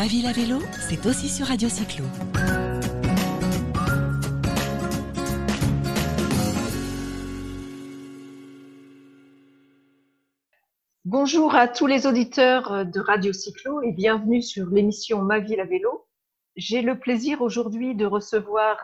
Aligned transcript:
Ma 0.00 0.06
ville 0.06 0.26
à 0.26 0.32
vélo, 0.32 0.58
c'est 0.88 1.04
aussi 1.04 1.28
sur 1.28 1.48
Radio 1.48 1.68
Cyclo. 1.68 2.06
Bonjour 11.04 11.54
à 11.54 11.68
tous 11.68 11.86
les 11.86 12.06
auditeurs 12.06 12.86
de 12.86 12.98
Radio 12.98 13.34
Cyclo 13.34 13.82
et 13.82 13.92
bienvenue 13.92 14.40
sur 14.40 14.70
l'émission 14.70 15.20
Ma 15.20 15.38
ville 15.38 15.60
à 15.60 15.66
vélo. 15.66 16.06
J'ai 16.56 16.80
le 16.80 16.98
plaisir 16.98 17.42
aujourd'hui 17.42 17.94
de 17.94 18.06
recevoir 18.06 18.78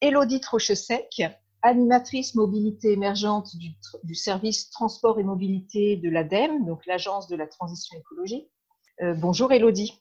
Elodie 0.00 0.40
Trochesec, 0.40 1.20
animatrice 1.60 2.34
mobilité 2.36 2.92
émergente 2.92 3.54
du, 3.56 3.68
du, 4.02 4.14
service 4.14 4.70
transport 4.70 5.20
et 5.20 5.24
mobilité 5.24 5.98
de 5.98 6.08
l'ADEME, 6.08 6.64
donc 6.64 6.86
l'agence 6.86 7.28
de 7.28 7.36
la 7.36 7.46
transition 7.46 7.98
écologique. 7.98 8.50
Euh, 9.02 9.12
bonjour 9.12 9.52
Elodie. 9.52 10.00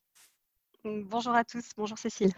Bonjour 0.86 1.34
à 1.34 1.46
tous, 1.46 1.70
bonjour 1.78 1.98
Cécile. 1.98 2.34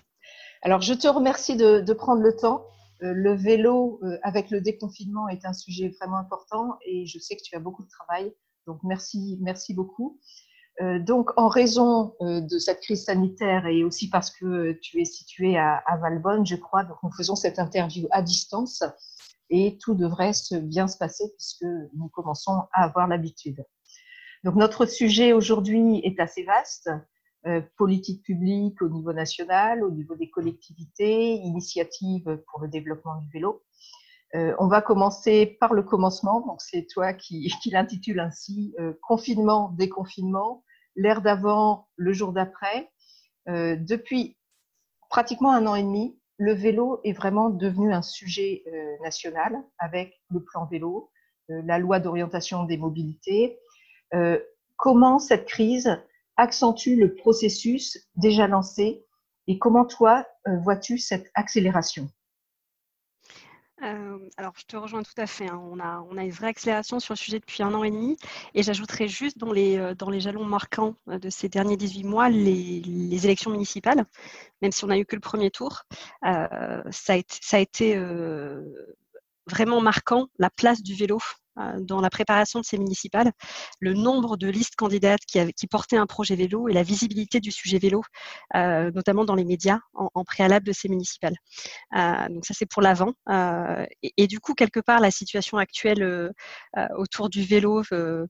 Alors 0.61 0.79
je 0.79 0.93
te 0.93 1.07
remercie 1.07 1.57
de, 1.57 1.93
prendre 1.93 2.21
le 2.21 2.35
temps. 2.35 2.67
Euh, 3.01 3.11
le 3.11 3.33
vélo 3.33 3.99
euh, 4.03 4.19
avec 4.21 4.51
le 4.51 4.61
déconfinement 4.61 5.27
est 5.27 5.45
un 5.45 5.53
sujet 5.53 5.89
vraiment 5.99 6.17
important 6.17 6.77
et 6.85 7.07
je 7.07 7.17
sais 7.17 7.35
que 7.35 7.41
tu 7.41 7.55
as 7.55 7.59
beaucoup 7.59 7.83
de 7.83 7.89
travail. 7.89 8.31
Donc 8.67 8.81
merci, 8.83 9.39
merci 9.41 9.73
beaucoup. 9.73 10.19
Euh, 10.79 10.99
donc, 10.99 11.31
en 11.37 11.47
raison 11.47 12.13
de 12.21 12.59
cette 12.59 12.81
crise 12.81 13.05
sanitaire 13.05 13.65
et 13.65 13.83
aussi 13.83 14.11
parce 14.11 14.29
que 14.29 14.73
tu 14.73 15.01
es 15.01 15.05
situé 15.05 15.57
à, 15.57 15.81
Valbonne, 15.99 16.45
je 16.45 16.55
crois, 16.55 16.83
donc 16.83 16.97
nous 17.01 17.11
faisons 17.13 17.35
cette 17.35 17.57
interview 17.57 18.07
à 18.11 18.21
distance 18.21 18.83
et 19.49 19.79
tout 19.81 19.95
devrait 19.95 20.33
bien 20.61 20.87
se 20.87 20.97
passer 20.99 21.23
puisque 21.35 21.65
nous 21.95 22.09
commençons 22.09 22.61
à 22.73 22.83
avoir 22.83 23.07
l'habitude. 23.07 23.65
Donc, 24.43 24.53
notre 24.53 24.85
sujet 24.85 25.33
aujourd'hui 25.33 26.01
est 26.03 26.19
assez 26.19 26.43
vaste. 26.43 26.91
Euh, 27.47 27.61
politique 27.77 28.23
publique 28.23 28.81
au 28.81 28.89
niveau 28.89 29.13
national, 29.13 29.83
au 29.83 29.91
niveau 29.91 30.15
des 30.15 30.31
collectivités, 30.31 31.33
initiatives 31.33 32.41
pour 32.47 32.59
le 32.59 32.67
développement 32.67 33.21
du 33.21 33.29
vélo. 33.29 33.63
Euh, 34.33 34.55
on 34.57 34.67
va 34.67 34.81
commencer 34.81 35.55
par 35.59 35.75
le 35.75 35.83
commencement, 35.83 36.41
donc 36.41 36.59
c'est 36.59 36.87
toi 36.87 37.13
qui, 37.13 37.47
qui 37.61 37.69
l'intitule 37.69 38.19
ainsi, 38.19 38.73
euh, 38.79 38.93
confinement, 39.07 39.69
déconfinement, 39.77 40.63
l'ère 40.95 41.21
d'avant, 41.21 41.87
le 41.97 42.13
jour 42.13 42.33
d'après. 42.33 42.89
Depuis 43.47 44.39
pratiquement 45.07 45.53
un 45.53 45.67
an 45.67 45.75
et 45.75 45.83
demi, 45.83 46.19
le 46.39 46.53
vélo 46.53 46.99
est 47.03 47.13
vraiment 47.13 47.51
devenu 47.51 47.93
un 47.93 48.01
sujet 48.01 48.63
national 49.03 49.63
avec 49.77 50.19
le 50.31 50.43
plan 50.43 50.65
vélo, 50.65 51.11
la 51.49 51.77
loi 51.77 51.99
d'orientation 51.99 52.63
des 52.63 52.77
mobilités. 52.77 53.59
comment 54.77 55.19
cette 55.19 55.45
crise 55.45 55.95
accentue 56.37 56.95
le 56.95 57.15
processus 57.15 57.97
déjà 58.15 58.47
lancé 58.47 59.05
et 59.47 59.57
comment 59.57 59.85
toi 59.85 60.25
vois-tu 60.45 60.97
cette 60.97 61.29
accélération? 61.33 62.09
Euh, 63.83 64.17
alors, 64.37 64.53
je 64.57 64.65
te 64.65 64.77
rejoins 64.77 65.03
tout 65.03 65.13
à 65.17 65.27
fait. 65.27 65.49
Hein. 65.49 65.61
On, 65.61 65.79
a, 65.79 66.05
a 66.17 66.23
une 66.23 66.31
vraie 66.31 66.47
accélération 66.47 66.99
sur 66.99 67.13
le 67.13 67.17
sujet 67.17 67.39
depuis 67.39 67.61
un 67.61 67.73
an 67.73 67.83
et 67.83 67.91
demi. 67.91 68.17
Et 68.53 68.63
j'ajouterais 68.63 69.07
juste 69.07 69.37
dans 69.37 69.51
les, 69.51 69.77
euh, 69.77 69.93
dans 69.93 70.09
les 70.09 70.19
jalons 70.19 70.45
marquants 70.45 70.95
euh, 71.09 71.19
de 71.19 71.29
ces 71.29 71.49
derniers 71.49 71.77
18 71.77 72.03
mois, 72.03 72.29
les, 72.29 73.25
élections 73.25 73.51
municipales, 73.51 74.05
même 74.61 74.71
si 74.71 74.83
on 74.83 74.87
n'a 74.87 74.97
eu 74.97 75.05
que 75.05 75.15
le 75.15 75.21
premier 75.21 75.51
tour. 75.51 75.83
Euh, 76.25 76.83
ça 76.91 77.13
a 77.13 77.59
été, 77.59 77.95
a 77.95 77.99
euh, 77.99 78.63
vraiment 79.47 79.81
marquant 79.81 80.27
la 80.39 80.49
place 80.49 80.81
du 80.81 80.95
vélo 80.95 81.17
euh, 81.17 81.44
dans 81.79 82.01
la 82.01 82.09
préparation 82.09 82.59
de 82.59 82.65
ces 82.65 82.77
municipales, 82.77 83.31
le 83.79 83.93
nombre 83.93 84.37
de 84.37 84.47
listes 84.47 84.75
candidates 84.75 85.21
qui, 85.25 85.67
portaient 85.67 85.97
un 85.97 86.05
projet 86.05 86.35
vélo 86.35 86.67
et 86.67 86.73
la 86.73 86.83
visibilité 86.83 87.39
du 87.39 87.51
sujet 87.51 87.79
vélo, 87.79 88.03
euh, 88.55 88.91
notamment 88.91 89.25
dans 89.25 89.35
les 89.35 89.45
médias, 89.45 89.79
en, 89.93 90.23
préalable 90.23 90.65
de 90.65 90.71
ces 90.71 90.89
municipales. 90.89 91.35
Euh, 91.95 92.29
donc 92.29 92.45
ça, 92.45 92.53
c'est 92.53 92.65
pour 92.65 92.81
l'avant. 92.81 93.13
Euh, 93.29 93.85
et, 94.03 94.13
et, 94.17 94.27
du 94.27 94.39
coup, 94.39 94.53
quelque 94.53 94.79
part, 94.79 94.99
la 94.99 95.11
situation 95.11 95.57
actuelle 95.57 96.03
euh, 96.03 96.31
autour 96.97 97.29
du 97.29 97.43
vélo, 97.43 97.83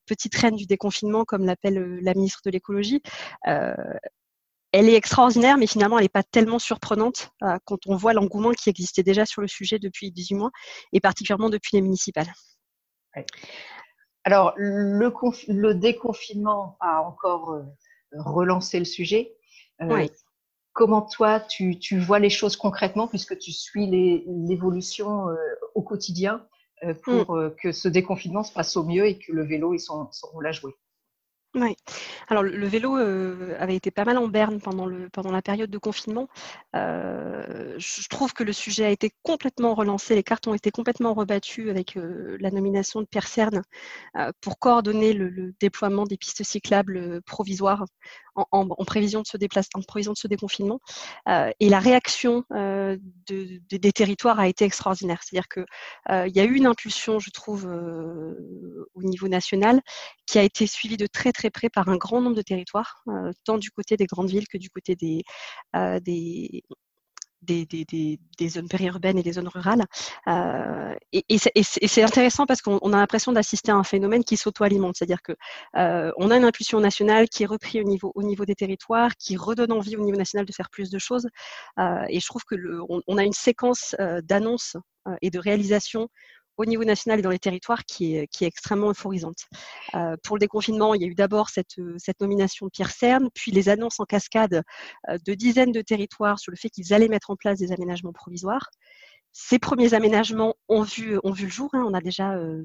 petite 0.06 0.36
reine 0.36 0.56
du 0.56 0.66
déconfinement, 0.66 1.26
comme 1.26 1.46
l'appelle 1.46 2.00
la 2.02 2.14
ministre 2.14 2.42
de 2.46 2.52
l'écologie, 2.52 3.02
elle 4.78 4.90
est 4.90 4.96
extraordinaire, 4.96 5.58
mais 5.58 5.68
finalement, 5.68 5.98
elle 5.98 6.04
n'est 6.04 6.10
pas 6.10 6.24
tellement 6.24 6.60
surprenante 6.60 7.30
euh, 7.44 7.58
quand 7.64 7.78
on 7.88 7.96
voit 7.96 8.12
l'engouement 8.12 8.52
qui 8.52 8.70
existait 8.70 9.04
déjà 9.04 9.26
sur 9.26 9.40
le 9.40 9.48
sujet 9.48 9.80
depuis 9.80 10.12
18 10.12 10.36
mois, 10.36 10.52
et 10.92 11.00
particulièrement 11.00 11.50
depuis 11.50 11.78
les 11.78 11.82
municipales. 11.82 12.28
Alors, 14.24 14.54
le, 14.58 15.12
le, 15.48 15.76
déconfinement 15.76 16.78
a 16.80 17.02
encore 17.02 17.52
euh, 17.52 17.64
relancé 18.18 18.80
le 18.80 18.86
sujet. 18.86 19.36
Euh. 19.82 20.08
Comment 20.74 21.04
toi, 21.04 21.40
tu, 21.40 21.80
tu, 21.80 22.00
vois 22.00 22.20
les 22.20 22.30
choses 22.30 22.58
concrètement, 22.58 23.08
puisque 23.08 23.38
tu 23.38 23.54
suis 23.54 23.88
l'évolution 23.88 25.30
euh, 25.30 25.36
au 25.74 25.82
quotidien 25.82 26.46
euh, 26.84 26.94
pour 26.94 27.36
mm. 27.36 27.56
que 27.56 27.72
ce 27.72 27.88
déconfinement 27.88 28.44
se 28.44 28.52
passe 28.52 28.76
au 28.76 28.84
mieux 28.84 29.06
et 29.06 29.18
que 29.18 29.32
le 29.32 29.46
vélo 29.46 29.74
ait 29.74 29.78
son, 29.78 30.12
son 30.12 30.28
rôle 30.28 30.48
à 30.48 30.52
jouer? 30.52 30.74
Oui. 31.56 31.76
Alors 32.28 32.44
le 32.44 32.68
vélo 32.68 32.98
euh, 32.98 33.56
avait 33.60 33.76
été 33.76 33.90
pas 33.90 34.04
mal 34.04 34.18
en 34.18 34.28
berne 34.28 34.60
pendant, 34.60 34.86
le, 34.86 35.10
pendant 35.10 35.32
la 35.32 35.42
période 35.42 35.70
de 35.70 35.78
confinement. 35.78 36.28
Euh, 36.76 37.76
je 37.78 38.08
trouve 38.10 38.34
que 38.34 38.44
le 38.44 38.52
sujet 38.52 38.86
a 38.86 38.90
été 38.90 39.12
complètement 39.24 39.74
relancé, 39.74 40.16
les 40.16 40.24
cartes 40.24 40.48
ont 40.48 40.54
été 40.54 40.70
complètement 40.72 41.14
rebattues 41.14 41.70
avec 41.70 41.96
euh, 41.96 42.38
la 42.42 42.52
nomination 42.52 43.00
de 43.02 43.06
Pierre 43.06 43.28
Cerne 43.28 43.64
pour 44.42 44.60
coordonner 44.60 45.14
le, 45.14 45.54
déploiement 45.60 46.06
des 46.06 46.18
pistes 46.18 46.44
cyclables 46.44 47.22
provisoires 47.24 47.86
en, 48.36 48.68
prévision 48.86 49.22
de 49.22 49.28
ce 49.28 50.28
déconfinement. 50.28 50.80
Et 51.60 51.70
la 51.70 51.80
réaction 51.80 52.44
de, 52.52 53.00
de, 53.28 53.78
des 53.78 53.92
territoires 53.92 54.40
a 54.40 54.48
été 54.48 54.66
extraordinaire. 54.66 55.22
C'est-à-dire 55.24 55.48
que 55.48 55.66
il 56.28 56.36
y 56.36 56.40
a 56.40 56.44
eu 56.44 56.56
une 56.56 56.66
impulsion, 56.66 57.20
je 57.20 57.30
trouve, 57.32 57.66
au 57.66 59.04
niveau 59.04 59.28
national, 59.28 59.82
qui 60.26 60.40
a 60.40 60.44
été 60.44 60.68
suivie 60.68 60.98
de 60.98 61.08
très 61.08 61.32
très 61.32 61.45
près 61.50 61.70
par 61.70 61.90
un 61.90 61.98
grand 61.98 62.22
nombre 62.22 62.36
de 62.36 62.42
territoires, 62.42 63.04
euh, 63.08 63.32
tant 63.44 63.58
du 63.58 63.72
côté 63.72 63.98
des 63.98 64.06
grandes 64.06 64.30
villes 64.30 64.48
que 64.48 64.58
du 64.58 64.70
côté 64.70 64.96
des, 64.96 65.24
euh, 65.76 66.00
zones 68.50 68.68
périurbaines 68.68 69.18
et 69.18 69.24
des 69.24 69.34
zones 69.34 69.48
rurales. 69.48 69.86
Euh, 70.28 70.96
et, 71.12 71.38
c'est 71.38 72.04
intéressant 72.04 72.46
parce 72.46 72.62
qu'on 72.62 72.94
a 72.94 72.98
l'impression 72.98 73.32
d'assister 73.32 73.72
à 73.72 73.76
un 73.76 73.84
phénomène 73.84 74.24
qui 74.24 74.38
s'auto-alimente, 74.38 74.96
c'est-à-dire 74.98 75.22
que 75.22 75.34
euh, 75.78 76.12
on 76.18 76.32
a 76.32 76.38
une 76.38 76.46
impulsion 76.46 76.80
nationale 76.80 77.30
qui 77.30 77.44
est 77.44 77.48
reprise 77.48 77.82
au 77.82 77.88
niveau, 77.88 78.12
au 78.16 78.24
niveau 78.24 78.46
des 78.46 78.56
territoires, 78.56 79.16
qui 79.18 79.38
redonne 79.38 79.72
envie 79.72 79.96
au 79.98 80.04
niveau 80.04 80.18
national 80.18 80.46
de 80.46 80.54
faire 80.54 80.70
plus 80.70 80.90
de 80.90 81.00
choses. 81.00 81.28
Et 82.10 82.20
je 82.20 82.26
trouve 82.26 82.44
que 82.44 82.56
a 83.18 83.24
une 83.24 83.34
séquence 83.34 83.96
d'annonces 84.24 84.78
et 85.22 85.30
de 85.30 85.40
réalisations 85.40 86.10
au 86.58 86.66
niveau 86.66 86.84
national 86.84 87.20
et 87.20 87.22
dans 87.22 87.30
les 87.30 87.40
territoires 87.40 87.86
qui 87.86 88.16
est, 88.16 88.42
extrêmement 88.42 88.90
euphorisante. 88.90 89.46
Euh, 89.94 90.16
pour 90.24 90.36
le 90.36 90.40
déconfinement, 90.40 90.94
il 90.94 91.02
y 91.02 91.06
a 91.06 91.08
eu 91.08 91.16
d'abord 91.16 91.50
cette, 91.50 91.76
cette, 91.98 92.20
nomination 92.22 92.68
de 92.68 92.72
Pierre 92.72 92.92
Cerne, 92.92 93.30
puis 93.34 93.52
les 93.52 93.70
annonces 93.70 94.00
en 94.00 94.06
cascade 94.06 94.64
euh, 95.10 95.18
de 95.26 95.34
dizaines 95.34 95.72
de 95.72 95.82
territoires 95.82 96.40
sur 96.40 96.52
le 96.52 96.58
fait 96.58 96.70
qu'ils 96.70 96.94
allaient 96.94 97.08
mettre 97.08 97.32
en 97.32 97.36
place 97.36 97.60
des 97.60 97.72
aménagements 97.72 98.14
provisoires. 98.14 98.70
Ces 99.32 99.60
premiers 99.60 99.94
aménagements 99.94 100.56
ont 100.70 100.84
vu, 100.84 101.20
le 101.24 101.50
jour. 101.50 101.70
Hein. 101.74 101.84
On 101.86 101.94
a 101.94 102.02
déjà 102.02 102.34
euh, 102.36 102.64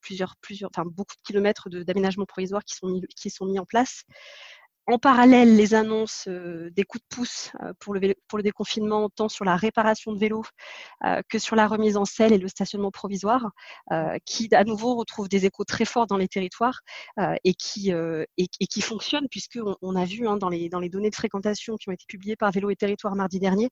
plusieurs, 0.00 0.34
plusieurs, 0.40 0.70
enfin, 0.74 0.84
beaucoup 0.84 1.14
de 1.16 1.22
kilomètres 1.22 1.68
d'aménagements 1.70 2.26
provisoires 2.26 2.64
qui 2.64 3.30
sont 3.30 3.46
mis 3.46 3.58
en 3.58 3.64
place 3.64 4.04
en 4.86 4.98
parallèle 4.98 5.56
les 5.56 5.74
annonces 5.74 6.24
euh, 6.28 6.70
des 6.72 6.82
coups 6.82 7.02
de 7.04 7.16
pouce 7.16 7.52
euh, 7.62 7.72
pour, 7.78 7.94
le 7.94 8.14
pour 8.26 8.38
le 8.38 8.42
déconfinement, 8.42 9.08
tant 9.10 9.28
sur 9.28 9.44
la 9.44 9.56
réparation 9.56 10.12
de 10.12 10.18
vélos 10.18 10.44
euh, 11.04 11.22
que 11.28 11.38
sur 11.38 11.54
la 11.54 11.68
remise 11.68 11.96
en 11.96 12.04
selle 12.04 12.32
et 12.32 12.38
le 12.38 12.48
stationnement 12.48 12.90
provisoire, 12.90 13.50
qui 14.24 14.48
à 14.52 14.64
nouveau 14.64 14.94
retrouvent 14.94 15.28
des 15.28 15.46
échos 15.46 15.64
très 15.64 15.84
forts 15.84 16.06
dans 16.06 16.16
les 16.16 16.28
territoires 16.28 16.80
et, 17.44 17.54
qui, 17.54 17.90
et, 17.90 18.26
et, 18.60 18.66
qui 18.66 18.80
fonctionnent, 18.80 19.28
puisqu'on 19.30 19.76
on 19.82 19.96
a 19.96 20.04
vu 20.04 20.26
hein, 20.26 20.36
dans, 20.36 20.48
les, 20.48 20.68
dans 20.68 20.80
les 20.80 20.88
données 20.88 21.10
de 21.10 21.14
fréquentation 21.14 21.76
qui 21.76 21.88
ont 21.88 21.92
été 21.92 22.04
publiées 22.08 22.36
par 22.36 22.50
Vélo 22.50 22.70
et 22.70 22.76
Territoire 22.76 23.14
mardi 23.14 23.38
dernier 23.38 23.68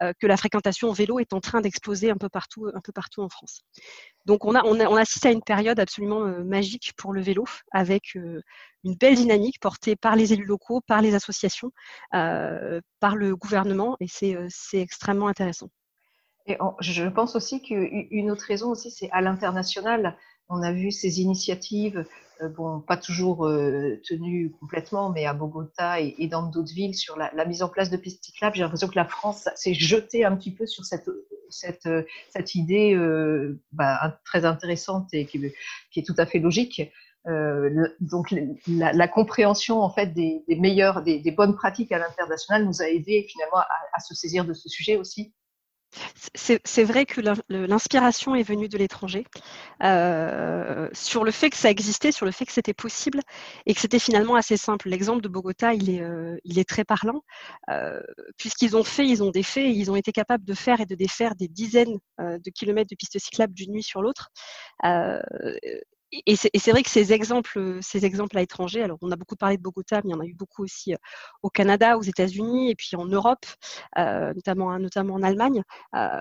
que 0.00 0.26
la 0.26 0.36
fréquentation 0.36 0.92
vélo 0.92 1.18
est 1.18 1.32
en 1.32 1.40
train 1.40 1.60
d'exploser 1.60 2.10
un, 2.10 2.16
peu 2.16 2.28
partout, 2.28 2.68
un 2.72 2.80
peu 2.80 2.92
partout 2.92 3.22
en 3.22 3.28
France. 3.28 3.62
Donc 4.26 4.44
on, 4.44 4.54
a, 4.54 4.62
on, 4.64 4.78
a, 4.80 4.86
on 4.86 4.96
assiste 4.96 5.26
à 5.26 5.30
une 5.30 5.42
période 5.42 5.80
absolument 5.80 6.20
magique 6.44 6.92
pour 6.96 7.12
le 7.12 7.20
vélo, 7.20 7.44
avec 7.72 8.16
une 8.84 8.94
belle 8.94 9.14
dynamique 9.14 9.60
portée 9.60 9.96
par 9.96 10.16
les 10.16 10.32
élus 10.32 10.44
locaux, 10.44 10.80
par 10.80 11.02
les 11.02 11.14
associations, 11.14 11.70
euh, 12.14 12.80
par 13.00 13.16
le 13.16 13.36
gouvernement, 13.36 13.96
et 14.00 14.06
c'est 14.08 14.34
euh, 14.34 14.48
extrêmement 14.72 15.28
intéressant. 15.28 15.68
Et 16.46 16.58
je 16.80 17.04
pense 17.08 17.36
aussi 17.36 17.62
qu'une 17.62 18.30
autre 18.30 18.44
raison 18.46 18.70
aussi, 18.70 18.90
c'est 18.90 19.08
à 19.12 19.20
l'international. 19.20 20.16
On 20.48 20.60
a 20.62 20.72
vu 20.72 20.90
ces 20.90 21.20
initiatives, 21.20 22.04
euh, 22.40 22.48
bon, 22.48 22.80
pas 22.80 22.96
toujours 22.96 23.48
tenues 24.08 24.50
complètement, 24.58 25.10
mais 25.10 25.24
à 25.24 25.34
Bogota 25.34 26.00
et, 26.00 26.26
dans 26.26 26.42
d'autres 26.42 26.74
villes 26.74 26.96
sur 26.96 27.16
la, 27.16 27.44
mise 27.44 27.62
en 27.62 27.68
place 27.68 27.90
de 27.90 27.96
pistes 27.96 28.24
cyclables. 28.24 28.56
J'ai 28.56 28.62
l'impression 28.62 28.88
que 28.88 28.96
la 28.96 29.04
France 29.04 29.48
s'est 29.54 29.74
jetée 29.74 30.24
un 30.24 30.34
petit 30.34 30.52
peu 30.52 30.66
sur 30.66 30.84
cette, 30.84 31.06
idée 32.56 32.96
bah, 33.70 34.18
très 34.24 34.44
intéressante 34.44 35.14
et 35.14 35.26
qui, 35.26 35.54
est 35.96 36.06
tout 36.06 36.16
à 36.18 36.26
fait 36.26 36.40
logique 36.40 36.82
donc 37.24 38.34
la, 38.66 39.08
compréhension 39.08 39.80
en 39.80 39.90
fait 39.90 40.08
des, 40.08 40.44
meilleures, 40.48 41.02
des, 41.02 41.30
bonnes 41.30 41.54
pratiques 41.54 41.92
à 41.92 41.98
l'international 41.98 42.64
nous 42.64 42.82
a 42.82 42.88
aidé 42.88 43.26
finalement 43.30 43.58
à, 43.58 44.00
se 44.00 44.14
saisir 44.14 44.44
de 44.44 44.52
ce 44.52 44.68
sujet 44.68 44.96
aussi. 44.96 45.32
C'est 46.34 46.84
vrai 46.84 47.04
que 47.04 47.20
l'inspiration 47.50 48.34
est 48.34 48.42
venue 48.42 48.68
de 48.68 48.78
l'étranger 48.78 49.26
euh, 49.82 50.88
sur 50.94 51.22
le 51.22 51.30
fait 51.30 51.50
que 51.50 51.56
ça 51.56 51.70
existait, 51.70 52.12
sur 52.12 52.24
le 52.24 52.32
fait 52.32 52.46
que 52.46 52.52
c'était 52.52 52.72
possible 52.72 53.20
et 53.66 53.74
que 53.74 53.80
c'était 53.80 53.98
finalement 53.98 54.34
assez 54.34 54.56
simple. 54.56 54.88
L'exemple 54.88 55.20
de 55.20 55.28
Bogota, 55.28 55.74
il 55.74 55.90
est, 55.90 56.00
euh, 56.00 56.38
très 56.66 56.84
parlant 56.84 57.22
euh, 57.68 58.00
puisqu'ils 58.38 58.74
ont 58.76 58.84
fait, 58.84 59.06
ils 59.06 59.22
ont 59.22 59.30
défait, 59.30 59.70
ils 59.70 59.90
ont 59.90 59.96
été 59.96 60.12
capables 60.12 60.44
de 60.44 60.54
faire 60.54 60.80
et 60.80 60.86
de 60.86 60.94
défaire 60.94 61.34
des 61.34 61.48
dizaines 61.48 61.98
de 62.18 62.50
kilomètres 62.50 62.88
de 62.90 62.96
pistes 62.96 63.18
cyclables 63.18 63.52
d'une 63.52 63.72
nuit 63.72 63.82
sur 63.82 64.00
l'autre 64.00 64.30
et 66.12 66.36
c'est 66.36 66.70
vrai 66.70 66.82
que 66.82 66.90
ces 66.90 67.12
exemples, 67.12 67.78
ces 67.80 68.04
exemples 68.04 68.36
à 68.36 68.40
l'étranger, 68.40 68.82
alors 68.82 68.98
on 69.00 69.10
a 69.10 69.16
beaucoup 69.16 69.36
parlé 69.36 69.56
de 69.56 69.62
Bogota, 69.62 70.00
mais 70.04 70.10
il 70.10 70.12
y 70.12 70.14
en 70.14 70.20
a 70.20 70.26
eu 70.26 70.34
beaucoup 70.34 70.62
aussi 70.62 70.94
au 71.42 71.48
Canada, 71.48 71.96
aux 71.96 72.02
États-Unis 72.02 72.70
et 72.70 72.74
puis 72.74 72.96
en 72.96 73.06
Europe, 73.06 73.46
notamment, 73.96 74.78
notamment 74.78 75.14
en 75.14 75.22
Allemagne. 75.22 75.62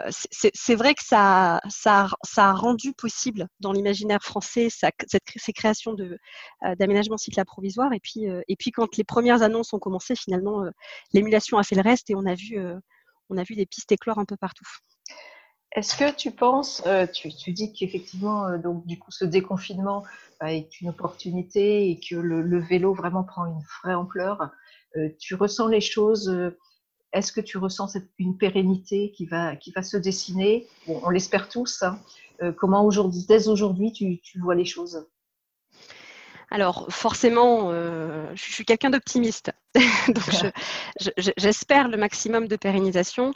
c'est 0.09 0.75
vrai 0.75 0.93
que 0.93 1.03
ça, 1.03 1.61
ça, 1.69 2.07
ça, 2.23 2.49
a 2.49 2.53
rendu 2.53 2.93
possible 2.93 3.47
dans 3.59 3.73
l'imaginaire 3.73 4.23
français 4.23 4.69
cette, 4.69 5.05
ces 5.35 5.53
créations 5.53 5.95
d'aménagement 6.79 7.17
cyclable 7.17 7.47
provisoire. 7.47 7.91
Et 7.94 7.99
puis, 7.99 8.25
et 8.47 8.55
puis 8.55 8.71
quand 8.71 8.95
les 8.97 9.03
premières 9.03 9.41
annonces 9.44 9.73
ont 9.73 9.79
commencé, 9.79 10.15
finalement, 10.15 10.63
l'émulation 11.13 11.57
a 11.57 11.63
fait 11.63 11.75
le 11.75 11.81
reste 11.81 12.09
et 12.09 12.15
on 12.15 12.25
a 12.25 12.35
vu, 12.35 12.57
on 13.29 13.37
a 13.37 13.44
vu 13.44 13.55
des 13.55 13.65
pistes 13.65 13.91
éclore 13.91 14.19
un 14.19 14.25
peu 14.25 14.37
partout. 14.37 14.65
Est-ce 15.73 15.95
que 15.95 16.13
tu 16.13 16.31
penses, 16.31 16.83
euh, 16.85 17.07
tu, 17.07 17.29
dis 17.53 17.71
qu'effectivement, 17.71 18.45
euh, 18.45 18.57
donc 18.57 18.85
du 18.85 19.00
coup, 19.00 19.12
ce 19.12 19.23
déconfinement 19.23 20.03
bah, 20.39 20.51
est 20.51 20.81
une 20.81 20.89
opportunité 20.89 21.89
et 21.89 21.97
que 21.97 22.15
le, 22.15 22.59
vélo 22.59 22.94
vraiment 22.94 23.23
prend 23.23 23.45
une 23.45 23.63
vraie 23.81 23.94
ampleur. 23.94 24.51
Euh, 24.97 25.09
tu 25.18 25.35
ressens 25.35 25.68
les 25.68 25.79
choses. 25.79 26.33
Est-ce 27.13 27.31
que 27.31 27.39
tu 27.39 27.57
ressens 27.57 27.95
une 28.19 28.38
pérennité 28.38 29.12
qui 29.12 29.25
va, 29.25 29.56
qui 29.56 29.71
va 29.71 29.81
se 29.81 29.95
dessiner? 29.95 30.68
On 30.88 31.09
l'espère 31.09 31.47
tous. 31.47 31.83
Hein. 31.83 32.00
comment 32.57 32.85
aujourd'hui, 32.85 33.25
dès 33.27 33.47
aujourd'hui, 33.47 33.94
tu, 33.94 34.19
tu 34.19 34.39
vois 34.39 34.56
les 34.56 34.65
choses? 34.65 35.06
Alors 36.51 36.88
forcément, 36.89 37.69
euh, 37.71 38.30
je 38.36 38.51
suis 38.51 38.65
quelqu'un 38.65 38.89
d'optimiste, 38.89 39.53
donc 40.09 40.51
j'espère 41.38 41.88
le 41.88 41.95
maximum 41.95 42.50
de 42.50 42.57
pérennisation. 42.57 43.31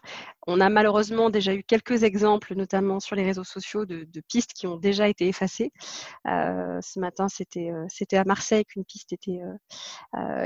On 0.48 0.60
a 0.60 0.70
malheureusement 0.70 1.30
déjà 1.30 1.54
eu 1.54 1.64
quelques 1.64 2.04
exemples, 2.04 2.56
notamment 2.56 3.00
sur 3.00 3.16
les 3.16 3.24
réseaux 3.24 3.46
sociaux, 3.46 3.86
de, 3.86 4.06
pistes 4.28 4.52
qui 4.54 4.68
ont 4.68 4.76
déjà 4.76 5.08
été 5.08 5.30
effacées. 5.30 5.72
Euh, 6.28 6.78
ce 6.82 7.00
matin, 7.00 7.30
c'était 7.30 7.72
euh, 7.72 7.86
c'était 7.88 8.18
à 8.18 8.26
Marseille 8.26 8.66
qu'une 8.66 8.84
piste 8.84 9.14
était 9.14 9.40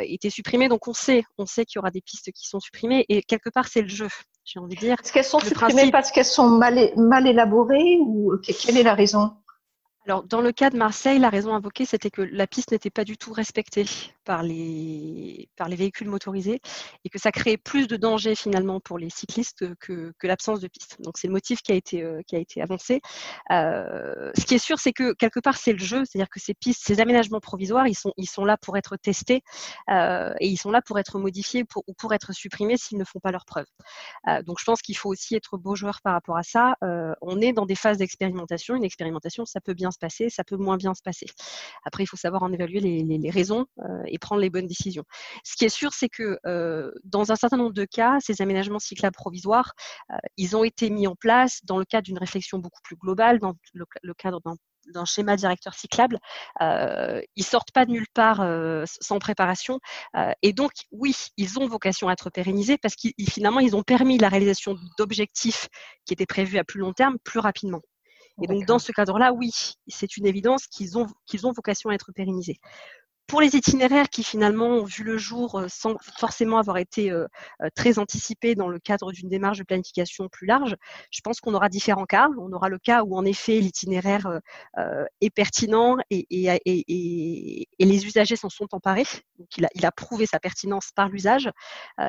était 0.03 0.29
supprimée. 0.29 0.69
Donc 0.69 0.87
on 0.87 0.93
sait, 0.93 1.23
on 1.39 1.47
sait 1.47 1.65
qu'il 1.65 1.77
y 1.77 1.79
aura 1.79 1.89
des 1.89 2.01
pistes 2.01 2.31
qui 2.31 2.47
sont 2.47 2.59
supprimées 2.59 3.03
et 3.09 3.23
quelque 3.23 3.49
part 3.49 3.67
c'est 3.67 3.81
le 3.81 3.89
jeu. 3.89 4.09
J'ai 4.45 4.59
envie 4.59 4.75
de 4.75 4.79
dire. 4.79 4.95
Est-ce 5.03 5.11
qu'elles 5.11 5.23
sont 5.23 5.39
supprimées 5.39 5.89
parce 5.91 6.11
qu'elles 6.11 6.23
sont 6.23 6.49
mal, 6.49 6.91
mal 6.97 7.25
élaborées 7.25 7.97
ou 7.99 8.33
quelle 8.43 8.77
est 8.77 8.83
la 8.83 8.93
raison? 8.93 9.38
Alors, 10.09 10.23
dans 10.23 10.41
le 10.41 10.51
cas 10.51 10.71
de 10.71 10.75
Marseille, 10.75 11.19
la 11.19 11.29
raison 11.29 11.53
invoquée, 11.53 11.85
c'était 11.85 12.09
que 12.09 12.23
la 12.23 12.47
piste 12.47 12.71
n'était 12.71 12.89
pas 12.89 13.03
du 13.03 13.15
tout 13.15 13.31
respectée 13.31 13.85
par 14.25 14.41
les, 14.41 15.47
par 15.55 15.69
les 15.69 15.75
véhicules 15.75 16.09
motorisés 16.09 16.61
et 17.05 17.09
que 17.09 17.19
ça 17.19 17.31
créait 17.31 17.57
plus 17.57 17.87
de 17.87 17.95
danger 17.95 18.33
finalement 18.33 18.79
pour 18.79 18.97
les 18.97 19.11
cyclistes 19.11 19.75
que, 19.75 20.11
que 20.17 20.25
l'absence 20.25 20.61
de 20.61 20.67
piste. 20.67 20.99
Donc, 20.99 21.19
c'est 21.19 21.27
le 21.27 21.33
motif 21.33 21.61
qui 21.61 21.73
a 21.73 21.75
été, 21.75 22.01
euh, 22.01 22.21
qui 22.25 22.35
a 22.35 22.39
été 22.39 22.59
avancé. 22.59 23.01
Euh, 23.51 24.31
ce 24.35 24.45
qui 24.45 24.55
est 24.55 24.59
sûr, 24.59 24.79
c'est 24.79 24.93
que 24.93 25.13
quelque 25.13 25.39
part, 25.39 25.57
c'est 25.57 25.73
le 25.73 25.77
jeu, 25.77 26.03
c'est-à-dire 26.05 26.29
que 26.29 26.39
ces 26.39 26.55
pistes, 26.55 26.81
ces 26.83 26.99
aménagements 27.01 27.39
provisoires, 27.39 27.85
ils 27.85 27.93
sont, 27.93 28.13
ils 28.17 28.29
sont 28.29 28.45
là 28.45 28.57
pour 28.57 28.77
être 28.77 28.97
testés 28.97 29.43
euh, 29.91 30.33
et 30.39 30.47
ils 30.47 30.57
sont 30.57 30.71
là 30.71 30.81
pour 30.81 30.97
être 30.97 31.19
modifiés 31.19 31.65
ou 31.87 31.93
pour 31.93 32.15
être 32.15 32.33
supprimés 32.33 32.77
s'ils 32.77 32.97
ne 32.97 33.03
font 33.03 33.19
pas 33.19 33.31
leur 33.31 33.45
preuve. 33.45 33.67
donc, 34.43 34.57
je 34.59 34.65
pense 34.65 34.81
qu'il 34.81 34.97
faut 34.97 35.09
aussi 35.09 35.35
être 35.35 35.59
beau 35.59 35.75
joueur 35.75 36.01
par 36.01 36.13
rapport 36.13 36.37
à 36.37 36.43
ça. 36.43 36.75
on 37.21 37.41
est 37.41 37.53
dans 37.53 37.67
des 37.67 37.75
phases 37.75 37.99
d'expérimentation. 37.99 38.75
Une 38.75 38.83
expérimentation, 38.83 39.45
ça 39.45 39.61
peut 39.61 39.75
bien 39.75 39.91
se 39.91 39.98
passer, 39.99 40.29
ça 40.29 40.43
peut 40.43 40.57
moins 40.57 40.77
bien 40.77 40.93
se 40.93 41.01
passer. 41.03 41.27
Après, 41.85 42.03
il 42.03 42.07
faut 42.07 42.17
savoir 42.17 42.43
en 42.43 42.51
évaluer 42.51 42.79
les, 42.79 43.29
raisons 43.29 43.65
euh, 43.79 44.01
et 44.07 44.17
prendre 44.17 44.41
les 44.41 44.49
bonnes 44.49 44.67
décisions. 44.67 45.03
Ce 45.43 45.55
qui 45.55 45.65
est 45.65 45.69
sûr, 45.69 45.93
c'est 45.93 46.09
que 46.09 46.39
euh, 46.45 46.91
dans 47.03 47.31
un 47.31 47.35
certain 47.35 47.57
nombre 47.57 47.73
de 47.73 47.85
cas, 47.85 48.17
ces 48.19 48.41
aménagements 48.41 48.79
cyclables 48.79 49.15
provisoires, 49.15 49.73
euh, 50.11 50.15
ils 50.37 50.55
ont 50.55 50.63
été 50.63 50.89
mis 50.89 51.07
en 51.07 51.15
place 51.15 51.59
dans 51.63 51.77
le 51.77 51.85
cadre 51.85 52.05
d'une 52.05 52.17
réflexion 52.17 52.59
beaucoup 52.59 52.81
plus 52.83 52.95
globale, 52.95 53.39
dans 53.39 53.53
le, 53.73 54.13
cadre 54.13 54.41
d'un 54.87 55.05
schéma 55.05 55.35
directeur 55.35 55.73
cyclable. 55.73 56.19
Euh, 56.61 57.21
ils 57.35 57.43
sortent 57.43 57.71
pas 57.71 57.85
de 57.85 57.91
nulle 57.91 58.07
part 58.13 58.45
sans 58.85 59.19
préparation. 59.19 59.79
et 60.41 60.53
donc, 60.53 60.71
oui, 60.91 61.15
ils 61.37 61.59
ont 61.59 61.67
vocation 61.67 62.07
à 62.07 62.13
être 62.13 62.29
pérennisés 62.29 62.77
parce 62.77 62.95
qu'ils 62.95 63.13
finalement, 63.29 63.59
ils 63.59 63.75
ont 63.75 63.83
permis 63.83 64.17
la 64.17 64.29
réalisation 64.29 64.75
d'objectifs 64.97 65.67
qui 66.05 66.13
étaient 66.13 66.25
prévus 66.25 66.57
à 66.57 66.63
plus 66.63 66.79
long 66.79 66.93
terme 66.93 67.17
plus 67.23 67.39
rapidement. 67.39 67.81
Et 68.41 68.47
donc, 68.47 68.65
dans 68.65 68.79
ce 68.79 68.91
cadre-là, 68.91 69.33
oui, 69.33 69.51
c'est 69.87 70.17
une 70.17 70.25
évidence 70.25 70.67
qu'ils 70.67 70.97
ont, 70.97 71.07
qu'ils 71.25 71.47
ont 71.47 71.51
vocation 71.51 71.89
à 71.89 71.93
être 71.93 72.11
pérennisés. 72.11 72.59
Pour 73.29 73.41
les 73.41 73.55
itinéraires 73.55 74.09
qui 74.09 74.23
finalement 74.23 74.69
ont 74.69 74.83
vu 74.83 75.03
le 75.03 75.19
jour 75.19 75.59
euh, 75.59 75.67
sans 75.69 75.95
forcément 76.17 76.57
avoir 76.57 76.77
été 76.77 77.11
euh, 77.11 77.27
euh, 77.61 77.67
très 77.75 77.99
anticipés 77.99 78.55
dans 78.55 78.67
le 78.67 78.79
cadre 78.79 79.11
d'une 79.11 79.29
démarche 79.29 79.59
de 79.59 79.63
planification 79.63 80.27
plus 80.29 80.47
large, 80.47 80.75
je 81.11 81.21
pense 81.21 81.39
qu'on 81.39 81.53
aura 81.53 81.69
différents 81.69 82.07
cas. 82.07 82.27
On 82.39 82.51
aura 82.51 82.69
le 82.69 82.79
cas 82.79 83.03
où 83.03 83.15
en 83.15 83.25
effet 83.25 83.59
l'itinéraire 83.59 84.39
est 85.21 85.29
pertinent 85.29 85.97
et, 86.09 86.25
et, 86.31 87.67
les 87.79 88.05
usagers 88.05 88.35
s'en 88.35 88.49
sont 88.49 88.67
emparés. 88.71 89.05
Donc 89.37 89.47
il 89.57 89.65
a, 89.65 89.69
il 89.75 89.85
a, 89.85 89.91
prouvé 89.91 90.25
sa 90.25 90.39
pertinence 90.39 90.89
par 90.95 91.09
l'usage. 91.09 91.51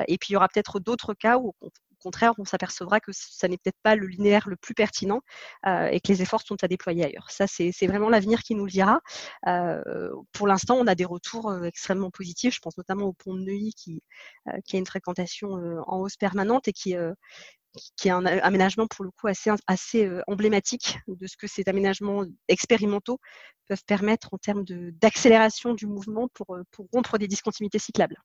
et 0.07 0.17
puis 0.17 0.29
il 0.29 0.33
y 0.33 0.35
aura 0.35 0.47
peut-être 0.47 0.79
d'autres 0.79 1.13
cas 1.13 1.37
où 1.37 1.53
contraire, 2.01 2.33
on 2.37 2.45
s'apercevra 2.45 2.99
que 2.99 3.11
ça 3.13 3.47
n'est 3.47 3.57
peut-être 3.57 3.79
pas 3.83 3.95
le 3.95 4.07
linéaire 4.07 4.49
le 4.49 4.55
plus 4.55 4.73
pertinent 4.73 5.21
euh, 5.67 5.87
et 5.87 5.99
que 5.99 6.09
les 6.09 6.21
efforts 6.21 6.41
sont 6.41 6.61
à 6.63 6.67
déployer 6.67 7.05
ailleurs. 7.05 7.29
Ça, 7.31 7.47
c'est 7.47 7.87
vraiment 7.87 8.09
l'avenir 8.09 8.43
qui 8.43 8.55
nous 8.55 8.65
le 8.65 8.71
dira. 8.71 8.99
Euh, 9.47 10.11
pour 10.33 10.47
l'instant, 10.47 10.75
on 10.77 10.87
a 10.87 10.95
des 10.95 11.05
retours 11.05 11.49
euh, 11.49 11.63
extrêmement 11.63 12.11
positifs. 12.11 12.55
Je 12.55 12.59
pense 12.59 12.77
notamment 12.77 13.05
au 13.05 13.13
pont 13.13 13.33
de 13.33 13.41
Neuilly 13.41 13.73
qui, 13.73 14.03
a 14.47 14.77
une 14.77 14.85
fréquentation 14.85 15.51
en 15.87 15.99
hausse 15.99 16.17
permanente 16.17 16.67
et 16.67 16.73
qui, 16.73 16.93
est 16.93 18.09
un 18.09 18.25
aménagement 18.25 18.87
pour 18.87 19.05
le 19.05 19.11
coup 19.11 19.27
assez, 19.27 20.09
emblématique 20.27 20.99
de 21.07 21.27
ce 21.27 21.37
que 21.37 21.47
ces 21.47 21.63
aménagements 21.67 22.25
expérimentaux 22.47 23.19
peuvent 23.67 23.83
permettre 23.85 24.33
en 24.33 24.37
termes 24.37 24.63
d'accélération 24.65 25.73
du 25.73 25.87
mouvement 25.87 26.27
pour 26.33 26.57
rompre 26.91 27.17
des 27.17 27.27
discontinuités 27.27 27.79
cyclables 27.79 28.17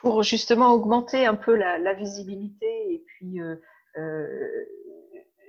pour 0.00 0.22
justement 0.22 0.72
augmenter 0.72 1.26
un 1.26 1.34
peu 1.34 1.54
la, 1.54 1.94
visibilité 1.94 2.66
et 2.92 3.04
puis, 3.06 3.40
euh, 3.40 3.56
euh, 3.98 4.26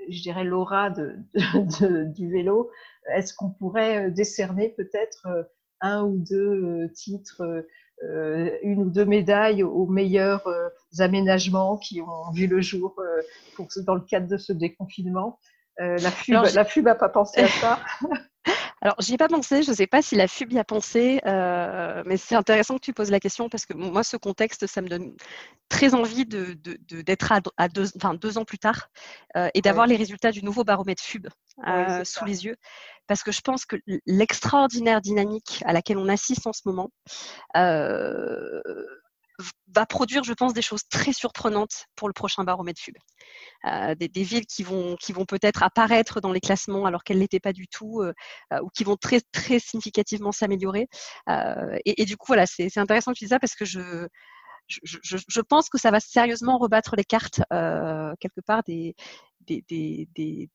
je 0.10 0.22
dirais, 0.22 0.44
l'aura 0.44 0.90
de, 0.90 1.16
du 2.14 2.32
vélo, 2.32 2.70
est-ce 3.16 3.34
qu'on 3.34 3.52
pourrait 3.52 4.08
euh, 4.08 4.10
décerner 4.10 4.70
peut-être 4.70 5.50
un 5.80 6.04
ou 6.04 6.18
deux 6.18 6.90
titres, 6.94 7.66
une 8.04 8.84
ou 8.84 8.90
deux 8.90 9.06
médailles 9.06 9.64
aux 9.64 9.88
meilleurs 9.88 10.48
aménagements 11.00 11.78
qui 11.78 12.02
ont 12.02 12.32
vu 12.32 12.46
le 12.46 12.62
jour 12.62 12.96
pour, 13.56 13.68
dans 13.86 13.96
le 13.96 14.02
cadre 14.02 14.28
de 14.28 14.38
ce 14.38 14.54
déconfinement? 14.54 15.40
La 15.80 15.98
FUB, 15.98 16.36
la 16.54 16.66
FUB 16.66 16.86
n'a 16.86 16.94
pas 16.94 17.10
pensé 17.10 17.42
à 17.42 17.48
ça. 17.48 17.80
Alors, 18.84 18.96
j'y 19.00 19.14
ai 19.14 19.18
pas 19.18 19.28
pensé, 19.28 19.62
je 19.62 19.70
ne 19.70 19.76
sais 19.76 19.86
pas 19.86 20.02
si 20.02 20.16
la 20.16 20.28
FUB 20.28 20.54
y 20.54 20.60
a 20.60 20.64
pensé, 20.64 21.22
euh, 21.28 22.02
mais 22.08 22.18
c'est 22.18 22.34
intéressant 22.34 22.76
que 22.76 22.82
tu 22.82 22.94
poses 22.94 23.12
la 23.12 23.20
question 23.20 23.48
parce 23.48 23.68
que 23.68 23.76
moi, 23.76 24.04
ce 24.04 24.18
contexte, 24.18 24.66
ça 24.66 24.82
me 24.82 24.90
donne 24.90 25.16
très 25.70 25.94
envie 25.94 26.26
d'être 26.26 26.64
de, 26.64 27.52
à, 27.58 27.68
deux, 27.70 27.90
enfin, 27.96 28.16
deux 28.16 28.40
ans 28.40 28.46
plus 28.46 28.58
tard 28.58 28.90
euh, 29.38 29.50
et 29.54 29.62
d'avoir 29.62 29.86
les 29.86 29.98
résultats 29.98 30.32
du 30.32 30.44
nouveau 30.44 30.64
baromètre 30.64 31.04
FUB 31.04 31.28
euh, 31.68 32.04
sous 32.04 32.26
les 32.26 32.46
yeux. 32.46 32.56
Parce 33.06 33.22
que 33.22 33.32
je 33.32 33.42
pense 33.42 33.66
que 33.66 33.76
l'extraordinaire 34.08 35.00
dynamique 35.00 35.62
à 35.66 35.74
laquelle 35.74 36.00
on 36.00 36.08
assiste 36.08 36.48
en 36.48 36.54
ce 36.54 36.62
moment, 36.66 36.90
va 39.68 39.86
produire, 39.86 40.24
je 40.24 40.34
pense, 40.34 40.54
des 40.54 40.62
choses 40.62 40.84
très 40.90 41.14
surprenantes 41.14 41.86
pour 41.96 42.08
le 42.08 42.14
prochain 42.14 42.44
baromètre 42.44 42.82
FUB. 42.82 42.96
Euh, 43.66 43.96
des, 43.96 44.24
villes 44.24 44.46
qui 44.46 44.64
vont, 44.64 44.96
qui 44.96 45.14
vont 45.14 45.26
peut-être 45.26 45.64
apparaître 45.64 46.20
dans 46.22 46.32
les 46.32 46.42
classements 46.42 46.86
alors 46.86 47.04
qu'elles 47.04 47.20
n'étaient 47.20 47.40
pas 47.40 47.54
du 47.54 47.68
tout, 47.68 48.02
euh, 48.02 48.14
euh, 48.54 48.60
ou 48.62 48.70
qui 48.70 48.84
vont 48.84 48.98
très, 48.98 49.22
très 49.32 49.60
significativement 49.60 50.32
s'améliorer. 50.32 50.88
Et, 51.86 52.06
du 52.06 52.18
coup, 52.18 52.28
voilà, 52.28 52.46
c'est 52.46 52.78
intéressant 52.78 53.14
que 53.14 53.18
tu 53.18 53.26
dis 53.26 53.30
ça 53.30 53.40
parce 53.40 53.56
que 53.56 53.66
je, 53.66 54.08
je, 54.68 55.18
je, 55.28 55.42
pense 55.42 55.70
que 55.70 55.78
ça 55.78 55.92
va 55.92 56.00
sérieusement 56.00 56.58
rebattre 56.58 56.96
les 56.96 57.04
cartes 57.04 57.42
quelque 57.50 58.42
part 58.46 58.64
des, 58.64 58.96
des, 59.42 59.64
des, 60.16 60.50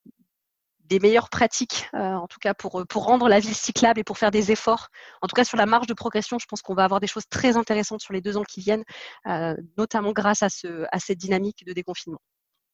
des 0.88 0.98
meilleures 1.00 1.28
pratiques, 1.28 1.88
euh, 1.94 2.14
en 2.14 2.26
tout 2.26 2.38
cas 2.40 2.54
pour, 2.54 2.72
rendre 2.94 3.28
la 3.28 3.40
ville 3.40 3.54
cyclable 3.54 4.00
et 4.00 4.04
pour 4.04 4.18
faire 4.18 4.30
des 4.30 4.52
efforts. 4.52 4.88
En 5.22 5.26
tout 5.26 5.34
cas, 5.34 5.44
sur 5.44 5.56
la 5.56 5.66
marge 5.66 5.86
de 5.86 5.94
progression, 5.94 6.38
je 6.38 6.46
pense 6.46 6.62
qu'on 6.62 6.74
va 6.74 6.84
avoir 6.84 7.00
des 7.00 7.06
choses 7.06 7.26
très 7.28 7.56
intéressantes 7.56 8.00
sur 8.00 8.12
les 8.12 8.20
deux 8.20 8.36
ans 8.36 8.44
qui 8.44 8.60
viennent, 8.60 8.84
euh, 9.26 9.54
notamment 9.76 10.12
grâce 10.12 10.42
à, 10.42 10.48
ce, 10.48 10.86
à 10.92 10.98
cette 10.98 11.18
dynamique 11.18 11.64
de 11.66 11.72
déconfinement. 11.72 12.20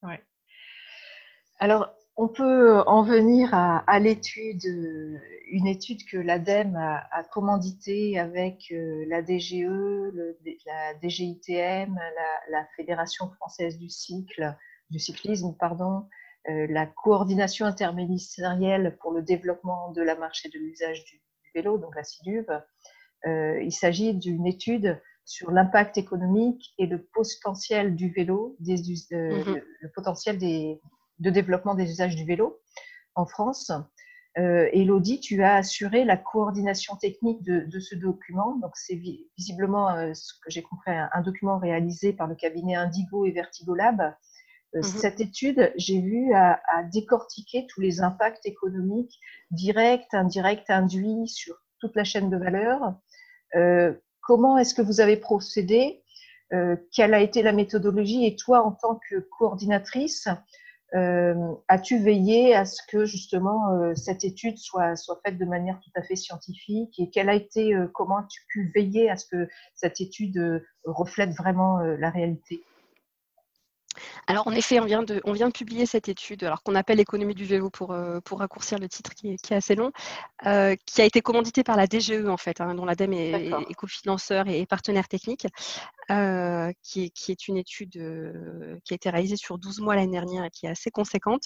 Ouais. 0.03 0.23
Alors, 1.59 1.91
on 2.17 2.29
peut 2.29 2.81
en 2.87 3.03
venir 3.03 3.55
à, 3.55 3.99
l'étude, 3.99 4.65
une 5.47 5.67
étude 5.67 6.05
que 6.05 6.19
l'ADEME 6.19 6.77
a, 6.77 7.25
commanditée 7.33 8.19
avec 8.19 8.71
euh, 8.71 9.05
la 9.09 9.23
DGE, 9.23 10.13
la 10.67 10.95
DGITM, 11.01 11.99
la, 12.51 12.67
Fédération 12.77 13.31
française 13.31 13.79
du 13.79 13.89
cycle, 13.89 14.55
du 14.91 14.99
cyclisme, 14.99 15.57
pardon, 15.59 16.01
euh, 16.01 16.22
la 16.47 16.87
coordination 16.87 17.67
interministérielle 17.67 18.97
pour 19.01 19.13
le 19.13 19.23
développement 19.23 19.93
de 19.93 20.03
la 20.03 20.17
marche 20.17 20.45
et 20.45 20.49
de 20.49 20.59
l'usage 20.59 21.05
du, 21.05 21.23
vélo, 21.55 21.79
donc 21.79 21.95
la 21.95 22.05
CIDUV. 22.05 22.47
Euh, 23.27 23.63
il 23.63 23.73
s'agit 23.73 24.15
d'une 24.15 24.47
étude 24.47 25.01
sur 25.25 25.51
l'impact 25.51 25.97
économique 25.97 26.75
et 26.79 26.87
le 26.87 27.03
potentiel 27.03 27.95
du 27.95 28.11
vélo, 28.11 28.57
des, 28.59 28.77
mmh 28.77 29.61
le 29.81 29.91
potentiel 29.95 30.39
des, 30.39 30.81
de 31.21 31.31
développement 31.31 31.75
des 31.75 31.91
usages 31.91 32.17
du 32.17 32.25
vélo 32.25 32.61
en 33.15 33.27
France. 33.27 33.71
Euh, 34.39 34.69
Elodie, 34.73 35.21
tu 35.21 35.43
as 35.43 35.57
assuré 35.57 36.05
la 36.05 36.17
coordination 36.17 36.97
technique 36.97 37.43
de, 37.43 37.79
ce 37.79 37.95
document. 37.95 38.57
Donc, 38.57 38.73
c'est 38.75 39.01
visiblement, 39.37 39.91
euh, 39.91 40.15
ce 40.15 40.33
que 40.43 40.51
j'ai 40.51 40.63
compris, 40.63 40.91
un, 40.91 41.21
document 41.21 41.59
réalisé 41.59 42.13
par 42.13 42.27
le 42.27 42.35
cabinet 42.35 42.75
Indigo 42.75 43.27
et 43.27 43.31
Vertigo 43.31 43.75
Lab. 43.75 44.15
Euh, 44.75 44.79
mhm. 44.79 44.83
Cette 44.83 45.21
étude, 45.21 45.73
j'ai 45.77 46.01
vu, 46.01 46.33
à 46.35 46.59
décortiquer 46.93 47.67
tous 47.69 47.81
les 47.81 48.01
impacts 48.01 48.47
économiques 48.47 49.19
directs, 49.51 50.13
indirects, 50.13 50.71
induits 50.71 51.29
sur 51.29 51.57
toute 51.79 51.97
la 51.97 52.05
chaîne 52.05 52.31
de 52.31 52.37
valeur. 52.37 52.95
comment 54.21 54.57
est-ce 54.57 54.75
que 54.75 54.83
vous 54.83 55.01
avez 55.01 55.17
procédé? 55.17 56.03
Quelle 56.93 57.15
a 57.15 57.21
été 57.21 57.43
la 57.43 57.53
méthodologie? 57.53 58.25
Et 58.25 58.37
toi, 58.37 58.65
en 58.65 58.73
tant 58.73 59.01
que 59.09 59.17
coordinatrice, 59.39 60.29
euh, 60.95 61.55
as-tu 61.69 61.99
veillé 61.99 62.55
à 62.55 62.67
ce 62.67 62.83
que 62.87 63.07
justement 63.07 63.71
euh, 63.71 63.95
cette 63.95 64.25
étude 64.25 64.59
soit, 64.59 64.95
soit 64.95 65.19
faite 65.25 65.39
de 65.39 65.47
manière 65.47 65.81
tout 65.81 65.91
à 65.95 66.03
fait 66.03 66.17
scientifique? 66.17 66.99
Et 66.99 67.09
quelle 67.09 67.31
a 67.31 67.35
été, 67.35 67.75
euh, 67.75 67.87
comment 67.95 68.19
as-tu 68.19 68.43
pu 68.49 68.71
veiller 68.75 69.09
à 69.11 69.17
ce 69.17 69.27
que 69.27 69.49
cette 69.75 70.01
étude 70.03 70.63
reflète 70.85 71.31
vraiment 71.31 71.79
la 71.79 72.11
réalité? 72.11 72.63
Alors 74.27 74.47
en 74.47 74.53
effet, 74.53 74.81
on 74.81 74.85
vient 74.85 75.03
de, 75.03 75.21
on 75.25 75.33
vient 75.33 75.49
de 75.49 75.53
publier 75.53 75.87
cette 75.87 76.09
étude, 76.09 76.45
alors 76.45 76.63
qu'on 76.63 76.75
appelle 76.75 76.99
l'économie 76.99 77.35
du 77.35 77.45
vélo 77.45 77.71
pour, 77.71 77.93
euh, 77.93 78.21
pour 78.21 78.39
raccourcir 78.39 78.79
le 78.79 78.89
titre 78.89 79.15
qui 79.15 79.31
est, 79.31 79.53
assez 79.53 79.75
long, 79.75 79.93
euh, 80.47 80.75
qui 80.87 81.03
a 81.03 81.05
été 81.05 81.21
commandité 81.21 81.63
par 81.63 81.77
la 81.77 81.87
DGE 81.87 82.27
en 82.27 82.37
fait, 82.37 82.61
hein, 82.61 82.75
dont 82.75 82.85
l'ADEME 82.85 83.13
est, 83.13 83.51
est 83.69 83.75
cofinanceur 83.75 84.49
et, 84.49 84.65
partenaire 84.67 85.09
technique, 85.09 85.47
euh, 86.11 86.73
qui, 86.83 87.05
est, 87.05 87.11
qui, 87.11 87.33
est, 87.33 87.49
une 87.49 87.57
étude 87.57 87.93
qui 88.85 88.95
a 88.95 88.97
été 88.97 89.11
réalisée 89.11 89.37
sur 89.37 89.59
12 89.59 89.81
mois 89.81 89.97
l'année 89.97 90.13
dernière 90.13 90.45
et 90.45 90.51
qui 90.51 90.67
est 90.67 90.71
assez 90.71 90.91
conséquente. 90.91 91.45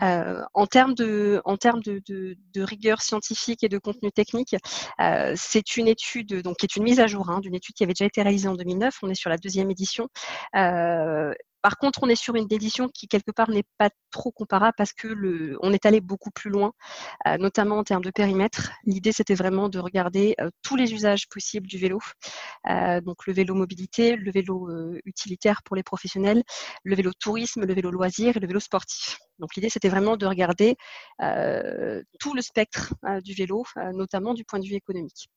en 0.00 0.66
termes, 0.66 0.94
de, 0.94 1.40
en 1.44 1.56
termes 1.56 1.82
de, 1.82 2.02
de, 2.06 2.62
rigueur 2.62 3.02
scientifique 3.02 3.64
et 3.64 3.68
de 3.68 3.78
contenu 3.78 4.12
technique, 4.12 4.56
c'est 5.34 5.76
une 5.76 5.88
étude 5.88 6.42
donc, 6.42 6.58
qui 6.58 6.66
est 6.66 6.76
une 6.76 6.84
mise 6.84 7.00
à 7.00 7.06
jour 7.06 7.30
hein, 7.30 7.40
d'une 7.40 7.54
étude 7.54 7.74
qui 7.74 7.82
avait 7.82 7.94
déjà 7.94 8.06
été 8.06 8.22
réalisée 8.22 8.48
en 8.48 8.54
2009. 8.54 8.94
On 9.02 9.10
est 9.10 9.14
sur 9.14 9.30
la 9.30 9.38
deuxième 9.38 9.70
édition. 9.70 10.08
Par 11.62 11.78
contre, 11.78 12.00
on 12.02 12.08
est 12.08 12.16
sur 12.16 12.34
une 12.34 12.48
édition 12.50 12.88
qui 12.88 13.06
quelque 13.06 13.30
part 13.30 13.48
n'est 13.48 13.64
pas 13.78 13.90
trop 14.10 14.32
comparable 14.32 14.74
parce 14.76 14.92
que 14.92 15.06
le, 15.08 15.58
est 15.72 15.86
allé 15.86 16.00
beaucoup 16.00 16.30
plus 16.30 16.50
loin, 16.50 16.72
euh, 17.26 17.38
notamment 17.38 17.78
en 17.78 17.84
termes 17.84 18.04
de 18.04 18.10
périmètre. 18.10 18.72
L'idée, 18.84 19.12
c'était 19.12 19.34
vraiment 19.34 19.68
de 19.68 19.78
regarder 19.78 20.34
euh, 20.40 20.50
tous 20.62 20.76
les 20.76 20.92
usages 20.92 21.28
possibles 21.28 21.66
du 21.66 21.78
vélo, 21.78 22.00
euh, 22.68 23.00
donc 23.00 23.26
le 23.26 23.32
vélo 23.32 23.54
mobilité, 23.54 24.16
le 24.16 24.30
vélo 24.30 24.68
utilitaire 25.04 25.62
pour 25.64 25.76
les 25.76 25.82
professionnels, 25.82 26.42
le 26.84 26.94
vélo 26.96 27.12
tourisme, 27.18 27.64
le 27.64 27.74
vélo 27.74 27.90
loisir 27.90 28.36
et 28.36 28.40
le 28.40 28.46
vélo 28.46 28.60
sportif. 28.60 29.18
Donc 29.38 29.54
l'idée, 29.54 29.70
c'était 29.70 29.88
vraiment 29.88 30.16
de 30.16 30.26
regarder 30.26 30.76
tout 32.20 32.34
le 32.34 32.42
spectre 32.42 32.94
du 33.24 33.34
vélo, 33.34 33.64
notamment 33.94 34.34
du 34.34 34.44
point 34.44 34.58
de 34.58 34.66
vue 34.66 34.74
économique. 34.74 35.28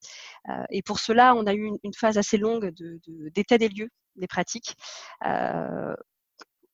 et 0.70 0.82
pour 0.82 1.00
cela, 1.00 1.36
on 1.36 1.46
a 1.46 1.54
eu 1.54 1.72
une, 1.84 1.94
phase 1.94 2.18
assez 2.18 2.38
longue 2.38 2.74
d'état 3.34 3.58
de, 3.58 3.68
des 3.68 3.70
lieux 3.70 3.90
des 4.16 4.28
pratiques 4.28 4.76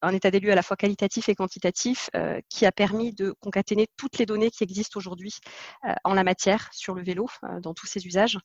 un 0.01 0.13
état 0.13 0.31
des 0.31 0.39
lieux 0.39 0.51
à 0.51 0.55
la 0.55 0.63
fois 0.63 0.77
qualitatif 0.77 1.29
et 1.29 1.36
quantitatif 1.36 2.10
euh, 2.15 2.39
qui 2.50 2.65
a 2.65 2.72
permis 2.72 3.13
de 3.13 3.34
concaténer 3.39 3.88
toutes 3.98 4.17
les 4.17 4.25
données 4.25 4.50
qui 4.50 4.63
existent 4.63 4.98
aujourd'hui 4.98 5.34
euh, 5.86 5.93
en 6.03 6.13
la 6.13 6.24
matière 6.24 6.70
sur 6.72 6.93
le 6.93 7.03
vélo, 7.03 7.27
euh, 7.43 7.60
dans 7.60 7.74
tous 7.74 7.88
ses 7.88 8.05
usages. 8.05 8.38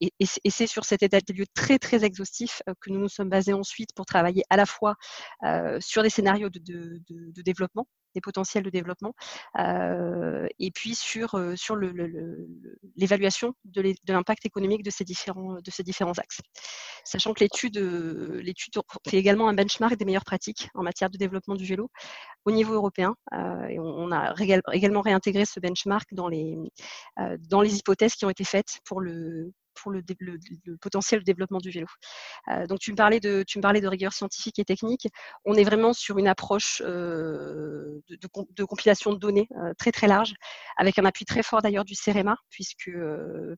et, 0.00 0.12
c'est 0.50 0.66
sur 0.66 0.84
cet 0.84 1.02
état 1.02 1.20
des 1.20 1.32
lieux 1.32 1.46
très 1.54 1.78
très 1.78 2.04
exhaustif 2.04 2.62
que 2.80 2.90
nous 2.90 3.00
nous 3.00 3.08
sommes 3.08 3.28
basés 3.28 3.52
ensuite 3.52 3.94
pour 3.94 4.06
travailler 4.06 4.44
à 4.50 4.56
la 4.56 4.66
fois 4.66 4.94
sur 5.80 6.02
des 6.02 6.10
scénarios 6.10 6.50
de 6.50 7.42
développement 7.42 7.86
des 8.14 8.20
potentiels 8.20 8.62
de 8.62 8.70
développement, 8.70 9.14
euh, 9.58 10.46
et 10.58 10.70
puis 10.70 10.94
sur, 10.94 11.34
euh, 11.34 11.56
sur 11.56 11.76
l'évaluation 12.96 13.54
de 13.64 13.94
l'impact 14.08 14.46
économique 14.46 14.82
de 14.82 14.90
ces, 14.90 15.04
différents, 15.04 15.54
de 15.54 15.70
ces 15.70 15.82
différents 15.82 16.18
axes. 16.18 16.40
Sachant 17.04 17.34
que 17.34 17.40
l'étude 17.40 17.78
euh, 17.78 18.42
fait 19.08 19.18
également 19.18 19.48
un 19.48 19.54
benchmark 19.54 19.96
des 19.96 20.04
meilleures 20.04 20.24
pratiques 20.24 20.68
en 20.74 20.82
matière 20.82 21.10
de 21.10 21.18
développement 21.18 21.54
du 21.54 21.64
vélo 21.64 21.90
au 22.44 22.50
niveau 22.50 22.74
européen, 22.74 23.14
et 23.68 23.78
on, 23.78 24.10
a 24.10 24.34
également 24.72 25.00
réintégré 25.00 25.44
ce 25.44 25.60
benchmark 25.60 26.12
dans 26.12 26.28
les, 26.28 26.56
dans 27.48 27.60
les 27.60 27.76
hypothèses 27.76 28.14
qui 28.14 28.24
ont 28.24 28.30
été 28.30 28.44
faites 28.44 28.80
pour 28.84 29.00
le, 29.00 29.52
pour 29.74 29.92
le, 29.92 30.02
potentiel 30.80 31.20
de 31.20 31.24
développement 31.24 31.58
du 31.58 31.70
vélo. 31.70 31.86
Euh, 32.48 32.66
donc 32.66 32.80
tu 32.80 32.92
me, 32.92 32.96
parlais 32.96 33.20
de, 33.20 33.44
tu 33.46 33.58
me 33.58 33.62
parlais 33.62 33.80
de 33.80 33.88
rigueur 33.88 34.12
scientifique 34.12 34.58
et 34.58 34.64
technique. 34.64 35.08
On 35.44 35.54
est 35.54 35.64
vraiment 35.64 35.92
sur 35.92 36.18
une 36.18 36.28
approche 36.28 36.82
euh, 36.84 38.00
de, 38.08 38.64
compilation 38.64 39.12
de 39.12 39.18
données 39.18 39.48
euh, 39.56 39.72
très 39.78 39.92
très 39.92 40.06
large, 40.06 40.34
avec 40.76 40.98
un 40.98 41.04
appui 41.04 41.24
très 41.24 41.42
fort 41.42 41.62
d'ailleurs 41.62 41.84
du 41.84 41.94
CEREMA, 41.94 42.36
puisque, 42.50 42.90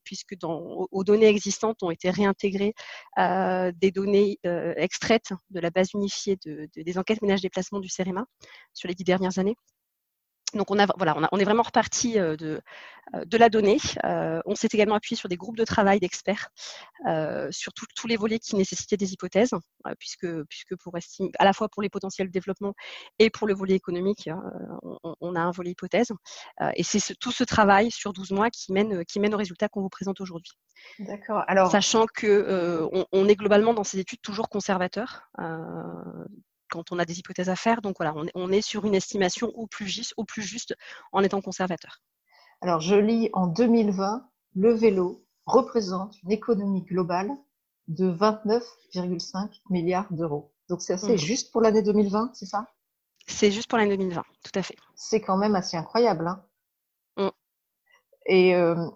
puisque 0.04 0.36
dans, 0.38 0.86
aux 0.90 1.04
données 1.04 1.28
existantes 1.28 1.82
ont 1.82 1.90
été 1.90 2.10
réintégrées 2.10 2.74
des 3.16 3.90
données 3.90 4.38
extraites 4.76 5.30
de 5.50 5.60
la 5.60 5.70
base 5.70 5.92
unifiée 5.94 6.38
des 6.44 6.98
enquêtes 6.98 7.22
ménage 7.22 7.40
déplacement 7.40 7.80
du 7.80 7.88
CEREMA 7.88 8.24
sur 8.72 8.88
les 8.88 8.94
dix 8.94 9.04
dernières 9.04 9.38
années. 9.38 9.56
Donc 10.54 10.70
on, 10.70 10.78
a, 10.78 10.86
voilà, 10.96 11.16
on, 11.32 11.38
est 11.38 11.44
vraiment 11.44 11.62
reparti 11.62 12.18
euh, 12.18 12.36
de, 12.36 12.60
euh, 13.14 13.24
de 13.24 13.36
la 13.36 13.48
donnée. 13.48 13.78
Euh, 14.04 14.40
on 14.46 14.54
s'est 14.54 14.68
également 14.72 14.94
appuyé 14.94 15.16
sur 15.16 15.28
des 15.28 15.36
groupes 15.36 15.56
de 15.56 15.64
travail 15.64 16.00
d'experts 16.00 16.50
sur 17.50 17.72
tous 17.74 18.06
les 18.06 18.16
volets 18.16 18.38
qui 18.38 18.56
nécessitaient 18.56 18.96
des 18.96 19.12
hypothèses, 19.12 19.52
puisque, 19.98 20.26
puisque 20.44 20.76
pour 20.76 20.96
estimer, 20.96 21.30
à 21.38 21.44
la 21.44 21.52
fois 21.52 21.68
pour 21.68 21.82
les 21.82 21.90
potentiels 21.90 22.28
de 22.28 22.32
développement 22.32 22.74
et 23.18 23.30
pour 23.30 23.46
le 23.46 23.54
volet 23.54 23.74
économique, 23.74 24.30
on, 25.20 25.34
a 25.34 25.40
un 25.40 25.50
volet 25.50 25.72
hypothèse. 25.72 26.12
et 26.74 26.82
c'est 26.82 27.14
tout 27.18 27.32
ce 27.32 27.44
travail 27.44 27.90
sur 27.90 28.12
12 28.12 28.30
mois 28.30 28.50
qui 28.50 28.72
mène, 28.72 29.04
qui 29.04 29.20
mène 29.20 29.34
au 29.34 29.38
résultat 29.38 29.68
qu'on 29.68 29.82
vous 29.82 29.90
présente 29.90 30.20
aujourd'hui. 30.20 30.52
D'accord. 30.98 31.44
Alors, 31.46 31.70
sachant 31.70 32.06
que 32.06 32.88
on, 33.12 33.28
est 33.28 33.36
globalement 33.36 33.74
dans 33.74 33.84
ces 33.84 33.98
études 33.98 34.22
toujours 34.22 34.48
conservateurs 34.48 35.28
quand 36.74 36.90
on 36.90 36.98
a 36.98 37.04
des 37.04 37.20
hypothèses 37.20 37.48
à 37.48 37.56
faire. 37.56 37.80
Donc 37.82 37.96
voilà, 37.98 38.14
on 38.34 38.50
est, 38.50 38.60
sur 38.60 38.84
une 38.84 38.94
estimation 38.94 39.48
au 39.54 39.66
plus, 39.66 39.86
juste, 39.86 40.12
au 40.16 40.24
plus 40.24 40.42
juste 40.42 40.74
en 41.12 41.22
étant 41.22 41.40
conservateur. 41.40 42.02
Alors 42.60 42.80
je 42.80 42.96
lis 42.96 43.30
en 43.32 43.46
2020, 43.46 44.28
le 44.56 44.72
vélo 44.72 45.24
représente 45.46 46.20
une 46.22 46.32
économie 46.32 46.82
globale 46.82 47.30
de 47.88 48.10
29,5 48.10 49.60
milliards 49.70 50.12
d'euros. 50.12 50.52
Donc 50.68 50.80
c'est 50.82 50.94
assez 50.94 51.14
mmh. 51.14 51.18
juste 51.18 51.52
pour 51.52 51.60
l'année 51.60 51.82
2020, 51.82 52.30
c'est 52.34 52.46
ça? 52.46 52.66
C'est 53.26 53.52
juste 53.52 53.68
pour 53.68 53.78
l'année 53.78 53.96
2020, 53.96 54.22
tout 54.42 54.58
à 54.58 54.62
fait. 54.62 54.76
C'est 54.94 55.20
quand 55.20 55.36
même 55.36 55.54
assez 55.54 55.76
incroyable. 55.76 56.26
Hein 56.26 56.42
mmh. 57.18 57.28
Et 58.26 58.54
euh, 58.56 58.88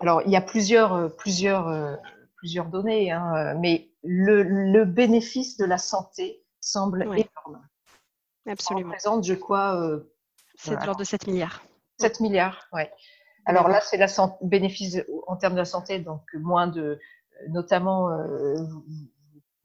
alors 0.00 0.22
il 0.26 0.30
y 0.30 0.36
a 0.36 0.40
plusieurs, 0.40 0.92
euh, 0.92 1.08
plusieurs, 1.08 1.68
euh, 1.68 1.94
plusieurs 2.36 2.66
données, 2.66 3.12
hein, 3.12 3.54
mais 3.60 3.92
le, 4.02 4.42
le 4.42 4.84
bénéfice 4.84 5.56
de 5.56 5.64
la 5.64 5.78
santé 5.78 6.43
semble 6.64 7.02
énorme. 7.02 7.66
Absolument. 8.46 8.88
On 8.88 8.90
représente, 8.90 9.24
je 9.24 9.34
crois. 9.34 9.80
Euh, 9.80 10.12
c'est 10.56 10.70
de 10.70 10.86
l'ordre 10.86 11.00
de 11.00 11.04
7 11.04 11.26
milliards. 11.26 11.62
7 11.98 12.20
milliards, 12.20 12.68
oui. 12.72 12.82
Alors 13.46 13.68
là, 13.68 13.80
c'est 13.80 13.98
la 13.98 14.06
bénéfice 14.40 14.98
en 15.26 15.36
termes 15.36 15.54
de 15.54 15.58
la 15.58 15.64
santé, 15.64 15.98
donc 15.98 16.22
moins 16.34 16.66
de. 16.66 16.98
Notamment, 17.48 18.10
euh, 18.10 18.54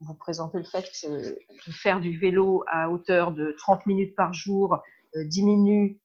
vous, 0.01 0.13
présentez 0.15 0.57
le 0.57 0.63
fait 0.63 0.89
que, 1.01 1.71
faire 1.71 1.99
du 1.99 2.17
vélo 2.17 2.63
à 2.67 2.89
hauteur 2.89 3.31
de 3.31 3.55
30 3.57 3.85
minutes 3.85 4.15
par 4.15 4.33
jour 4.33 4.79
euh, 5.15 5.23
diminue, 5.25 5.99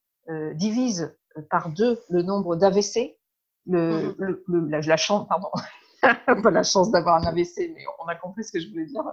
divise 0.55 1.17
par 1.51 1.71
deux 1.71 2.01
le 2.11 2.23
nombre 2.23 2.57
d'AVC. 2.57 3.19
Le, 3.67 4.09
mmh 4.09 4.15
le, 4.19 4.69
la, 4.69 4.81
la 4.81 4.97
pardon, 4.97 5.49
pas 6.43 6.51
la 6.51 6.63
chance 6.63 6.91
d'avoir 6.91 7.23
un 7.23 7.27
AVC, 7.27 7.73
mais 7.75 7.85
on 8.03 8.07
a 8.07 8.15
compris 8.15 8.45
ce 8.45 8.53
que 8.53 8.61
je 8.61 8.69
voulais 8.69 8.87
dire. 8.87 9.05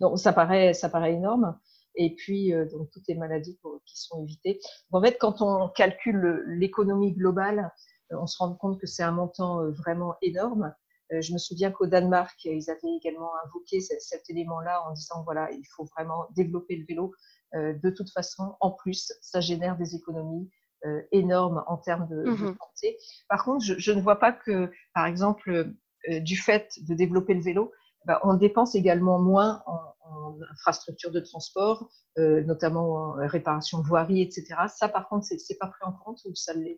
Donc 0.00 0.18
ça 0.18 0.32
paraît, 0.32 0.74
ça 0.74 0.88
paraît 0.88 1.14
énorme. 1.14 1.58
Et 1.96 2.14
puis 2.14 2.52
euh, 2.52 2.66
donc 2.66 2.90
toutes 2.90 3.08
les 3.08 3.14
maladies 3.14 3.58
qui 3.86 3.98
sont 3.98 4.22
évitées. 4.22 4.60
En 4.92 5.02
fait, 5.02 5.16
quand 5.18 5.40
on 5.40 5.68
calcule 5.70 6.44
l'économie 6.46 7.12
globale, 7.12 7.72
euh, 8.12 8.18
on 8.20 8.26
se 8.26 8.38
rend 8.38 8.54
compte 8.54 8.80
que 8.80 8.86
c'est 8.86 9.02
un 9.02 9.12
montant 9.12 9.62
euh, 9.62 9.70
vraiment 9.70 10.16
énorme. 10.22 10.74
je 11.10 11.32
me 11.32 11.38
souviens 11.38 11.70
qu'au 11.70 11.86
Danemark, 11.86 12.36
ils 12.44 12.70
avaient 12.70 12.96
également 13.00 13.30
invoqué 13.44 13.80
cet, 13.80 14.28
élément-là 14.28 14.82
en 14.86 14.92
disant 14.92 15.22
voilà, 15.24 15.50
il 15.52 15.64
faut 15.74 15.84
vraiment 15.96 16.26
développer 16.34 16.76
le 16.76 16.84
vélo. 16.84 17.14
de 17.54 17.90
toute 17.90 18.10
façon, 18.10 18.56
en 18.60 18.72
plus, 18.72 19.12
ça 19.20 19.40
génère 19.40 19.76
des 19.76 19.94
économies 19.94 20.50
énormes 21.12 21.62
en 21.68 21.76
termes 21.76 22.08
de, 22.08 22.28
mmh 22.28 22.56
santé. 22.58 22.98
Par 23.28 23.44
contre, 23.44 23.64
je, 23.64 23.92
ne 23.92 24.00
vois 24.00 24.18
pas 24.18 24.32
que, 24.32 24.70
par 24.94 25.06
exemple, 25.06 25.76
du 26.20 26.36
fait 26.36 26.72
de 26.86 26.94
développer 26.94 27.34
le 27.34 27.42
vélo, 27.42 27.72
bah, 28.04 28.20
on 28.22 28.34
dépense 28.34 28.74
également 28.74 29.18
moins 29.18 29.62
en, 29.66 29.80
en 30.08 30.38
infrastructure 30.52 31.10
de 31.10 31.20
transport, 31.20 31.88
euh, 32.18 32.42
notamment 32.42 32.94
en 32.94 33.12
réparation 33.28 33.80
de 33.80 33.86
voirie, 33.86 34.22
etc. 34.22 34.46
Ça, 34.74 34.88
par 34.88 35.08
contre, 35.08 35.26
c'est 35.26 35.36
n'est 35.36 35.56
pas 35.56 35.68
pris 35.68 35.84
en 35.84 35.92
compte 35.92 36.20
ou 36.24 36.34
ça 36.34 36.54
l'est? 36.54 36.76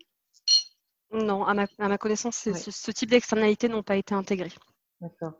Non, 1.10 1.44
à 1.44 1.54
ma, 1.54 1.98
connaissance, 1.98 2.36
ce, 2.36 2.90
type 2.90 3.10
d'externalités 3.10 3.68
n'ont 3.68 3.82
pas 3.82 3.96
été 3.96 4.14
intégrées. 4.14 4.52
D'accord. 5.00 5.32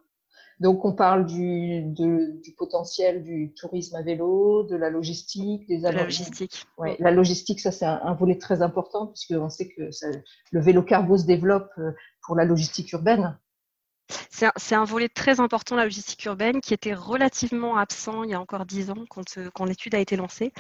Donc, 0.61 0.85
on 0.85 0.95
parle 0.95 1.27
du, 1.27 1.83
du, 1.83 2.55
potentiel 2.57 3.23
du 3.23 3.53
tourisme 3.55 3.95
à 3.95 4.03
vélo, 4.03 4.65
de 4.65 4.77
la 4.77 4.89
logistique, 4.89 5.69
des 5.69 5.79
La 5.79 5.93
logistique. 5.93 6.67
Ouais, 6.79 6.97
la 7.01 7.11
logistique, 7.11 7.61
ça, 7.61 7.71
c'est 7.71 7.85
un, 7.85 8.15
volet 8.15 8.39
très 8.39 8.63
important 8.63 9.09
puisqu'on 9.09 9.51
sait 9.51 9.69
que 9.69 9.91
le 10.53 10.61
vélo 10.61 10.83
cargo 10.83 11.19
se 11.19 11.27
développe 11.27 11.71
euh, 11.79 11.93
pour 12.23 12.35
la 12.35 12.45
logistique 12.45 12.91
urbaine. 12.93 13.39
C'est 14.31 14.75
un, 14.75 14.85
volet 14.85 15.09
très 15.09 15.41
important, 15.41 15.77
la 15.77 15.85
logistique 15.85 16.25
urbaine, 16.25 16.61
qui 16.61 16.73
était 16.73 16.95
relativement 16.95 17.77
absent 17.77 18.23
il 18.23 18.31
y 18.31 18.35
a 18.35 18.41
encore 18.41 18.65
dix 18.65 18.91
ans 18.91 19.05
quand, 19.11 19.39
euh, 19.39 19.51
l'étude 19.67 19.95
a 19.95 19.99
été 19.99 20.17
lancée. 20.17 20.53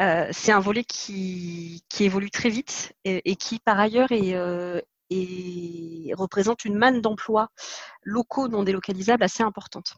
Euh, 0.00 0.28
c'est 0.32 0.52
un 0.52 0.60
volet 0.60 0.84
qui, 0.84 1.82
évolue 2.00 2.30
très 2.30 2.48
vite 2.48 2.94
et, 3.04 3.36
qui, 3.36 3.58
par 3.58 3.78
ailleurs, 3.78 4.08
euh, 4.12 4.80
représente 6.12 6.64
une 6.64 6.76
manne 6.76 7.00
d'emplois 7.00 7.48
locaux 8.02 8.48
non 8.48 8.62
délocalisables 8.62 9.22
assez 9.22 9.42
importante. 9.42 9.94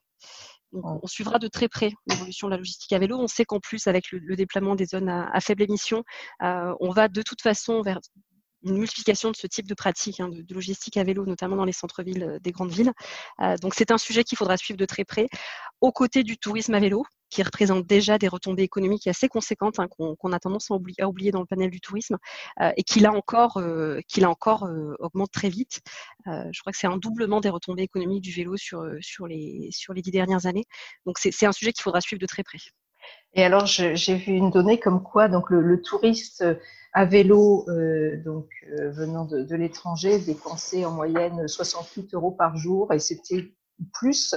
on 0.72 1.06
suivra 1.06 1.38
de 1.38 1.48
très 1.48 1.68
près 1.68 1.92
l'évolution 2.06 2.48
de 2.48 2.52
la 2.52 2.58
logistique 2.58 2.92
à 2.92 2.98
vélo. 2.98 3.18
On 3.18 3.28
sait 3.28 3.44
qu'en 3.44 3.60
plus, 3.60 3.86
avec 3.86 4.10
le, 4.10 4.36
déploiement 4.36 4.74
des 4.74 4.86
zones 4.86 5.08
à, 5.08 5.40
faible 5.40 5.62
émission, 5.62 6.02
on 6.40 6.90
va 6.90 7.08
de 7.08 7.22
toute 7.22 7.42
façon 7.42 7.82
vers 7.82 8.00
une 8.66 8.78
multiplication 8.78 9.30
de 9.30 9.36
ce 9.36 9.46
type 9.46 9.66
de 9.66 9.74
pratique 9.74 10.20
hein, 10.20 10.28
de, 10.28 10.54
logistique 10.54 10.96
à 10.96 11.04
vélo, 11.04 11.24
notamment 11.26 11.56
dans 11.56 11.64
les 11.64 11.72
centres-villes 11.72 12.22
euh, 12.24 12.38
des 12.40 12.52
grandes 12.52 12.72
villes. 12.72 12.92
Euh, 13.40 13.56
donc 13.58 13.74
c'est 13.74 13.90
un 13.90 13.98
sujet 13.98 14.24
qu'il 14.24 14.36
faudra 14.38 14.56
suivre 14.56 14.78
de 14.78 14.84
très 14.84 15.04
près, 15.04 15.28
aux 15.80 15.92
côtés 15.92 16.22
du 16.22 16.38
tourisme 16.38 16.74
à 16.74 16.80
vélo, 16.80 17.04
qui 17.30 17.42
représente 17.42 17.86
déjà 17.86 18.18
des 18.18 18.28
retombées 18.28 18.62
économiques 18.62 19.06
assez 19.08 19.28
conséquentes 19.28 19.80
hein, 19.80 19.88
qu'on 19.88 20.32
a 20.32 20.38
tendance 20.38 20.70
à 20.70 20.74
oublier, 20.74 21.32
dans 21.32 21.40
le 21.40 21.46
panel 21.46 21.70
du 21.70 21.80
tourisme 21.80 22.18
euh, 22.60 22.70
et 22.76 22.82
qui 22.84 23.00
là 23.00 23.12
encore, 23.12 23.60
qui 24.06 24.24
encore 24.24 24.68
augmente 25.00 25.32
très 25.32 25.48
vite. 25.48 25.80
je 26.26 26.60
crois 26.60 26.72
que 26.72 26.78
c'est 26.78 26.86
un 26.86 26.96
doublement 26.96 27.40
des 27.40 27.48
retombées 27.50 27.82
économiques 27.82 28.22
du 28.22 28.32
vélo 28.32 28.56
sur, 28.56 28.86
les, 29.26 29.68
sur 29.72 29.92
les 29.92 30.02
dix 30.02 30.12
dernières 30.12 30.46
années. 30.46 30.64
Donc 31.04 31.18
c'est 31.18 31.46
un 31.46 31.52
sujet 31.52 31.72
qu'il 31.72 31.82
faudra 31.82 32.00
suivre 32.00 32.20
de 32.20 32.26
très 32.26 32.44
près. 32.44 32.58
Et 33.34 33.44
alors, 33.44 33.66
j'ai 33.66 34.14
vu 34.14 34.32
une 34.32 34.50
donnée 34.50 34.80
comme 34.80 35.02
quoi 35.02 35.28
donc 35.28 35.50
le, 35.50 35.82
touriste 35.82 36.42
à 36.96 37.04
vélo 37.04 37.66
euh, 37.68 38.16
donc 38.24 38.48
euh, 38.72 38.90
venant 38.90 39.26
de, 39.26 39.54
l'étranger 39.54 40.18
dépensait 40.18 40.86
en 40.86 40.92
moyenne 40.92 41.46
68 41.46 42.14
euros 42.14 42.30
par 42.30 42.56
jour 42.56 42.90
et 42.94 42.98
c'était 42.98 43.52
plus 43.92 44.34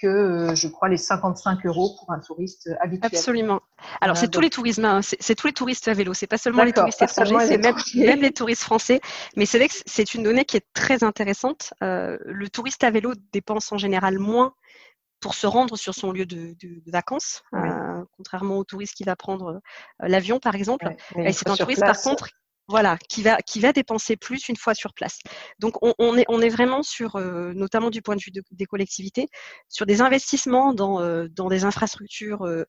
que 0.00 0.06
euh, 0.06 0.54
je 0.54 0.66
crois 0.68 0.88
les 0.88 0.96
55 0.96 1.66
euros 1.66 1.94
pour 1.98 2.10
un 2.10 2.18
touriste 2.18 2.70
habituel. 2.80 3.10
Absolument. 3.12 3.60
Alors 4.00 4.16
c'est 4.16 4.28
tous 4.28 4.40
les 4.40 4.48
tourismes, 4.48 4.86
hein. 4.86 5.00
c'est 5.02 5.34
tous 5.34 5.48
les 5.48 5.52
touristes 5.52 5.88
à 5.88 5.92
vélo, 5.92 6.14
c'est 6.14 6.26
pas 6.26 6.38
seulement 6.38 6.64
les 6.64 6.72
touristes 6.72 7.02
étrangers, 7.02 7.36
c'est 7.46 7.58
même, 7.58 7.76
même, 7.94 8.22
les 8.22 8.32
touristes 8.32 8.62
français. 8.62 9.02
Mais 9.36 9.44
c'est 9.44 9.58
vrai 9.58 9.68
que 9.68 9.74
c'est 9.84 10.14
une 10.14 10.22
donnée 10.22 10.46
qui 10.46 10.56
est 10.56 10.66
très 10.72 11.04
intéressante. 11.04 11.74
le 11.82 12.48
touriste 12.48 12.82
à 12.82 12.90
vélo 12.90 13.12
dépense 13.30 13.72
en 13.72 13.76
général 13.76 14.18
moins 14.18 14.54
pour 15.20 15.34
se 15.34 15.46
rendre 15.46 15.76
sur 15.76 15.94
son 15.94 16.12
lieu 16.12 16.26
de, 16.26 16.56
vacances, 16.86 17.42
euh, 17.54 18.04
contrairement 18.16 18.56
au 18.56 18.64
touriste 18.64 18.94
qui 18.94 19.04
va 19.04 19.16
prendre 19.16 19.60
euh, 20.02 20.08
l'avion, 20.08 20.40
par 20.40 20.54
exemple. 20.54 20.94
c'est 21.14 21.48
un 21.48 21.56
touriste, 21.56 21.80
par 21.80 22.00
contre, 22.00 22.30
voilà, 22.70 22.96
qui 23.08 23.22
va, 23.22 23.36
qui 23.42 23.60
va 23.60 23.72
dépenser 23.72 24.16
plus 24.16 24.48
une 24.48 24.56
fois 24.56 24.74
sur 24.74 24.94
place. 24.94 25.18
Donc, 25.58 25.74
on, 25.82 26.16
est, 26.16 26.24
on 26.28 26.40
est 26.40 26.48
vraiment 26.48 26.82
sur, 26.82 27.16
euh, 27.16 27.52
notamment 27.52 27.90
du 27.90 28.00
point 28.00 28.14
de 28.14 28.20
vue 28.20 28.30
des 28.50 28.64
collectivités, 28.64 29.28
sur 29.68 29.86
des 29.86 30.00
investissements 30.00 30.72
dans, 30.72 31.00
euh, 31.00 31.26
dans 31.28 31.48
des 31.48 31.64
infrastructures 31.64 32.44
euh, 32.44 32.64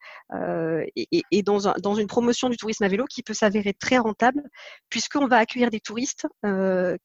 et, 0.95 1.23
et 1.29 1.43
dans, 1.43 1.59
dans, 1.79 1.95
une 1.95 2.07
promotion 2.07 2.49
du 2.49 2.57
tourisme 2.57 2.83
à 2.83 2.87
vélo 2.87 3.05
qui 3.05 3.21
peut 3.21 3.33
s'avérer 3.33 3.73
très 3.73 3.99
rentable, 3.99 4.41
puisqu'on 4.89 5.27
va 5.27 5.37
accueillir 5.37 5.69
des 5.69 5.79
touristes 5.79 6.27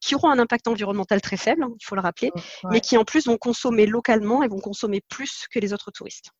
qui 0.00 0.14
auront 0.14 0.30
un 0.30 0.38
impact 0.38 0.68
environnemental 0.68 1.20
très 1.20 1.36
faible, 1.36 1.62
hein, 1.62 1.72
il 1.78 1.84
faut 1.84 1.96
le 1.96 2.00
rappeler, 2.00 2.30
mais 2.70 2.80
qui 2.80 2.96
en 2.96 3.04
plus 3.04 3.26
vont 3.26 3.36
consommer 3.36 3.86
localement 3.86 4.42
et 4.42 4.48
vont 4.48 4.60
consommer 4.60 5.02
plus 5.08 5.46
que 5.52 5.58
les 5.58 5.74
autres 5.74 5.90
touristes. 5.90 6.30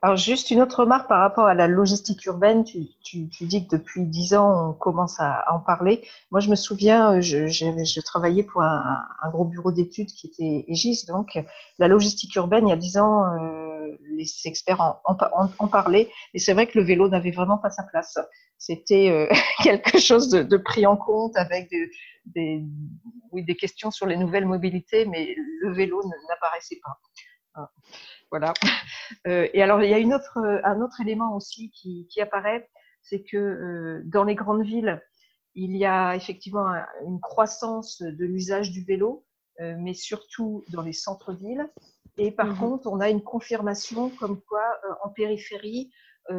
Alors 0.00 0.16
juste 0.16 0.52
une 0.52 0.62
autre 0.62 0.80
remarque 0.80 1.08
par 1.08 1.20
rapport 1.20 1.46
à 1.46 1.54
la 1.54 1.66
logistique 1.66 2.24
urbaine. 2.26 2.62
Tu, 2.62 2.86
tu, 3.02 3.28
tu 3.28 3.44
dis 3.46 3.66
que 3.66 3.76
depuis 3.76 4.04
dix 4.04 4.34
ans, 4.34 4.70
on 4.70 4.72
commence 4.72 5.18
à, 5.18 5.44
en 5.52 5.58
parler. 5.58 6.06
Moi, 6.30 6.40
je 6.40 6.50
me 6.50 6.54
souviens, 6.54 7.14
euh, 7.14 7.20
je, 7.20 7.48
je, 7.48 8.00
travaillais 8.00 8.44
pour 8.44 8.62
un, 8.62 8.98
un 9.22 9.30
gros 9.30 9.44
bureau 9.44 9.72
d'études 9.72 10.08
qui 10.08 10.28
était 10.28 10.64
Aegis. 10.68 11.04
Donc, 11.08 11.36
la 11.78 11.88
logistique 11.88 12.34
urbaine, 12.36 12.68
il 12.68 12.70
y 12.70 12.72
a 12.72 12.76
dix 12.76 12.96
ans, 12.96 13.24
euh, 13.24 13.88
les 14.12 14.26
experts 14.44 14.80
en, 14.80 15.00
en, 15.04 15.50
en 15.58 15.68
parlaient. 15.68 16.08
Et 16.32 16.38
c'est 16.38 16.52
vrai 16.52 16.68
que 16.68 16.78
le 16.78 16.84
vélo 16.84 17.08
n'avait 17.08 17.32
vraiment 17.32 17.58
pas 17.58 17.70
sa 17.70 17.82
place. 17.82 18.18
C'était 18.56 19.10
euh, 19.10 19.28
quelque 19.64 19.98
chose 19.98 20.28
de, 20.28 20.42
de, 20.44 20.56
pris 20.58 20.86
en 20.86 20.96
compte 20.96 21.36
avec 21.36 21.70
des, 21.70 21.90
des, 22.26 22.62
oui, 23.32 23.44
des 23.44 23.56
questions 23.56 23.90
sur 23.90 24.06
les 24.06 24.16
nouvelles 24.16 24.46
mobilités, 24.46 25.06
mais 25.06 25.34
le 25.60 25.72
vélo 25.72 26.00
n'apparaissait 26.28 26.78
pas. 26.84 26.98
Voilà. 28.30 28.52
Euh, 29.26 29.48
et 29.54 29.62
alors, 29.62 29.82
il 29.82 29.88
y 29.88 29.94
a 29.94 29.98
une 29.98 30.12
autre, 30.12 30.38
un 30.64 30.82
autre 30.82 31.00
élément 31.00 31.34
aussi 31.34 31.70
qui, 31.70 32.06
qui 32.08 32.20
apparaît, 32.20 32.68
c'est 33.00 33.22
que 33.22 33.38
euh, 33.38 34.02
dans 34.04 34.22
les 34.22 34.34
grandes 34.34 34.62
villes, 34.62 35.02
il 35.54 35.74
y 35.76 35.86
a 35.86 36.14
effectivement 36.14 36.66
une 37.06 37.18
croissance 37.20 38.02
de 38.02 38.24
l'usage 38.26 38.70
du 38.70 38.84
vélo, 38.84 39.24
euh, 39.60 39.74
mais 39.78 39.94
surtout 39.94 40.62
dans 40.68 40.82
les 40.82 40.92
centres-villes. 40.92 41.66
Et 42.18 42.30
par 42.30 42.48
mmh 42.48 42.58
contre, 42.58 42.86
on 42.88 43.00
a 43.00 43.08
une 43.08 43.22
confirmation 43.22 44.10
comme 44.10 44.42
quoi 44.42 44.62
en 45.02 45.08
périphérie, 45.08 45.90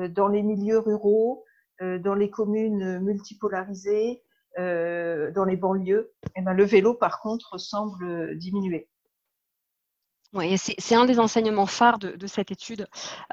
dans 0.10 0.28
les 0.28 0.44
milieux 0.44 0.78
ruraux, 0.78 1.44
dans 1.82 2.14
les 2.14 2.30
communes 2.30 3.00
multipolarisées, 3.00 4.22
dans 4.58 5.46
les 5.48 5.58
banlieues, 5.58 6.14
eh 6.36 6.42
ben, 6.44 6.54
le 6.54 6.66
vélo, 6.66 6.94
par 6.94 7.20
contre, 7.20 7.58
semble 7.58 8.38
diminuer. 8.38 8.90
Oui, 10.34 10.56
c'est 10.60 10.96
un 10.96 11.06
des 11.06 11.20
enseignements 11.20 11.66
phares 11.66 11.98
de, 11.98 12.28
cette 12.28 12.52
étude, 12.52 12.86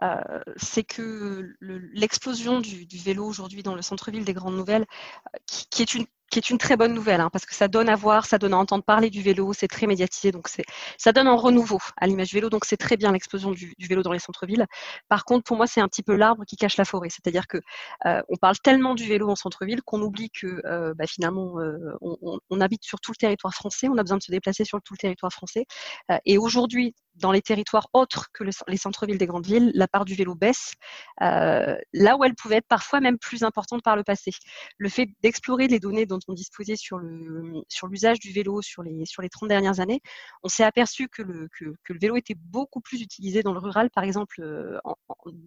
euh, 0.02 0.40
c'est 0.56 0.82
que 0.82 1.54
l'explosion 1.60 2.60
du, 2.60 2.86
vélo 2.90 3.26
aujourd'hui 3.26 3.62
dans 3.62 3.74
le 3.74 3.82
centre-ville 3.82 4.24
des 4.24 4.32
Grandes 4.32 4.56
Nouvelles, 4.56 4.86
euh, 5.34 5.38
qui, 5.46 5.82
est 5.82 5.94
une 5.94 6.06
qui 6.30 6.38
est 6.38 6.50
une 6.50 6.58
très 6.58 6.76
bonne 6.76 6.92
nouvelle, 6.92 7.20
hein, 7.20 7.30
parce 7.30 7.46
que 7.46 7.54
ça 7.54 7.68
donne 7.68 7.88
à 7.88 7.94
voir, 7.94 8.26
ça 8.26 8.38
donne 8.38 8.52
à 8.52 8.56
entendre 8.56 8.82
parler 8.84 9.10
du 9.10 9.22
vélo, 9.22 9.52
c'est 9.52 9.68
très 9.68 9.86
médiatisé, 9.86 10.32
donc 10.32 10.48
ça 10.98 11.12
donne 11.12 11.28
un 11.28 11.34
renouveau 11.34 11.78
à 11.96 12.06
l'image 12.06 12.32
vélo, 12.32 12.50
donc 12.50 12.64
c'est 12.64 12.76
très 12.76 12.96
bien 12.96 13.12
l'explosion 13.12 13.52
du, 13.52 13.74
vélo 13.78 14.02
dans 14.02 14.12
les 14.12 14.18
centres-villes. 14.18 14.66
Par 15.08 15.24
contre, 15.24 15.44
pour 15.44 15.56
moi, 15.56 15.66
c'est 15.66 15.80
un 15.80 15.88
petit 15.88 16.02
peu 16.02 16.16
l'arbre 16.16 16.44
qui 16.44 16.56
cache 16.56 16.76
la 16.76 16.84
forêt, 16.84 17.08
c'est-à-dire 17.10 17.46
que 17.46 17.58
euh, 18.06 18.22
on 18.28 18.36
parle 18.36 18.58
tellement 18.58 18.94
du 18.94 19.06
vélo 19.06 19.28
en 19.30 19.36
centre-ville 19.36 19.82
qu'on 19.82 20.02
oublie 20.02 20.30
que 20.30 20.62
euh, 20.66 20.94
bah, 20.94 21.06
finalement, 21.06 21.60
euh, 21.60 21.96
on, 22.00 22.60
habite 22.60 22.84
sur 22.84 23.00
tout 23.00 23.12
le 23.12 23.16
territoire 23.16 23.54
français, 23.54 23.86
on 23.88 23.98
a 23.98 24.02
besoin 24.02 24.16
de 24.16 24.22
se 24.22 24.30
déplacer 24.30 24.64
sur 24.64 24.80
tout 24.82 24.94
le 24.94 24.98
territoire 24.98 25.32
français, 25.32 25.66
et 26.24 26.38
aujourd'hui, 26.38 26.94
dans 27.14 27.32
les 27.32 27.42
territoires 27.42 27.88
autres 27.92 28.26
que 28.32 28.44
les 28.44 28.76
centres-villes 28.76 29.18
des 29.18 29.26
grandes 29.26 29.46
villes, 29.46 29.70
la 29.74 29.86
part 29.88 30.04
du 30.04 30.14
vélo 30.14 30.34
baisse, 30.34 30.72
là 31.20 32.16
où 32.18 32.24
elle 32.24 32.34
pouvait 32.34 32.56
être 32.56 32.68
parfois 32.68 33.00
même 33.00 33.18
plus 33.18 33.42
importante 33.42 33.82
par 33.82 33.96
le 33.96 34.04
passé. 34.04 34.32
Le 34.78 34.88
fait 34.88 35.08
d'explorer 35.22 35.68
les 35.68 35.78
données 35.80 36.06
dont 36.16 36.32
on 36.32 36.34
disposait 36.34 36.76
sur 36.76 36.98
le 36.98 37.62
sur 37.68 37.86
l'usage 37.86 38.18
du 38.18 38.32
vélo 38.32 38.62
sur 38.62 38.82
les 38.82 39.04
sur 39.06 39.22
les 39.22 39.28
30 39.28 39.48
dernières 39.48 39.80
années, 39.80 40.00
on 40.42 40.48
s'est 40.48 40.64
aperçu 40.64 41.08
que 41.08 41.22
le 41.22 41.48
que, 41.58 41.92
le 41.92 41.98
vélo 41.98 42.16
était 42.16 42.34
beaucoup 42.34 42.80
plus 42.80 43.00
utilisé 43.02 43.42
dans 43.42 43.52
le 43.52 43.58
rural, 43.58 43.90
par 43.90 44.04
exemple 44.04 44.40
euh, 44.42 44.78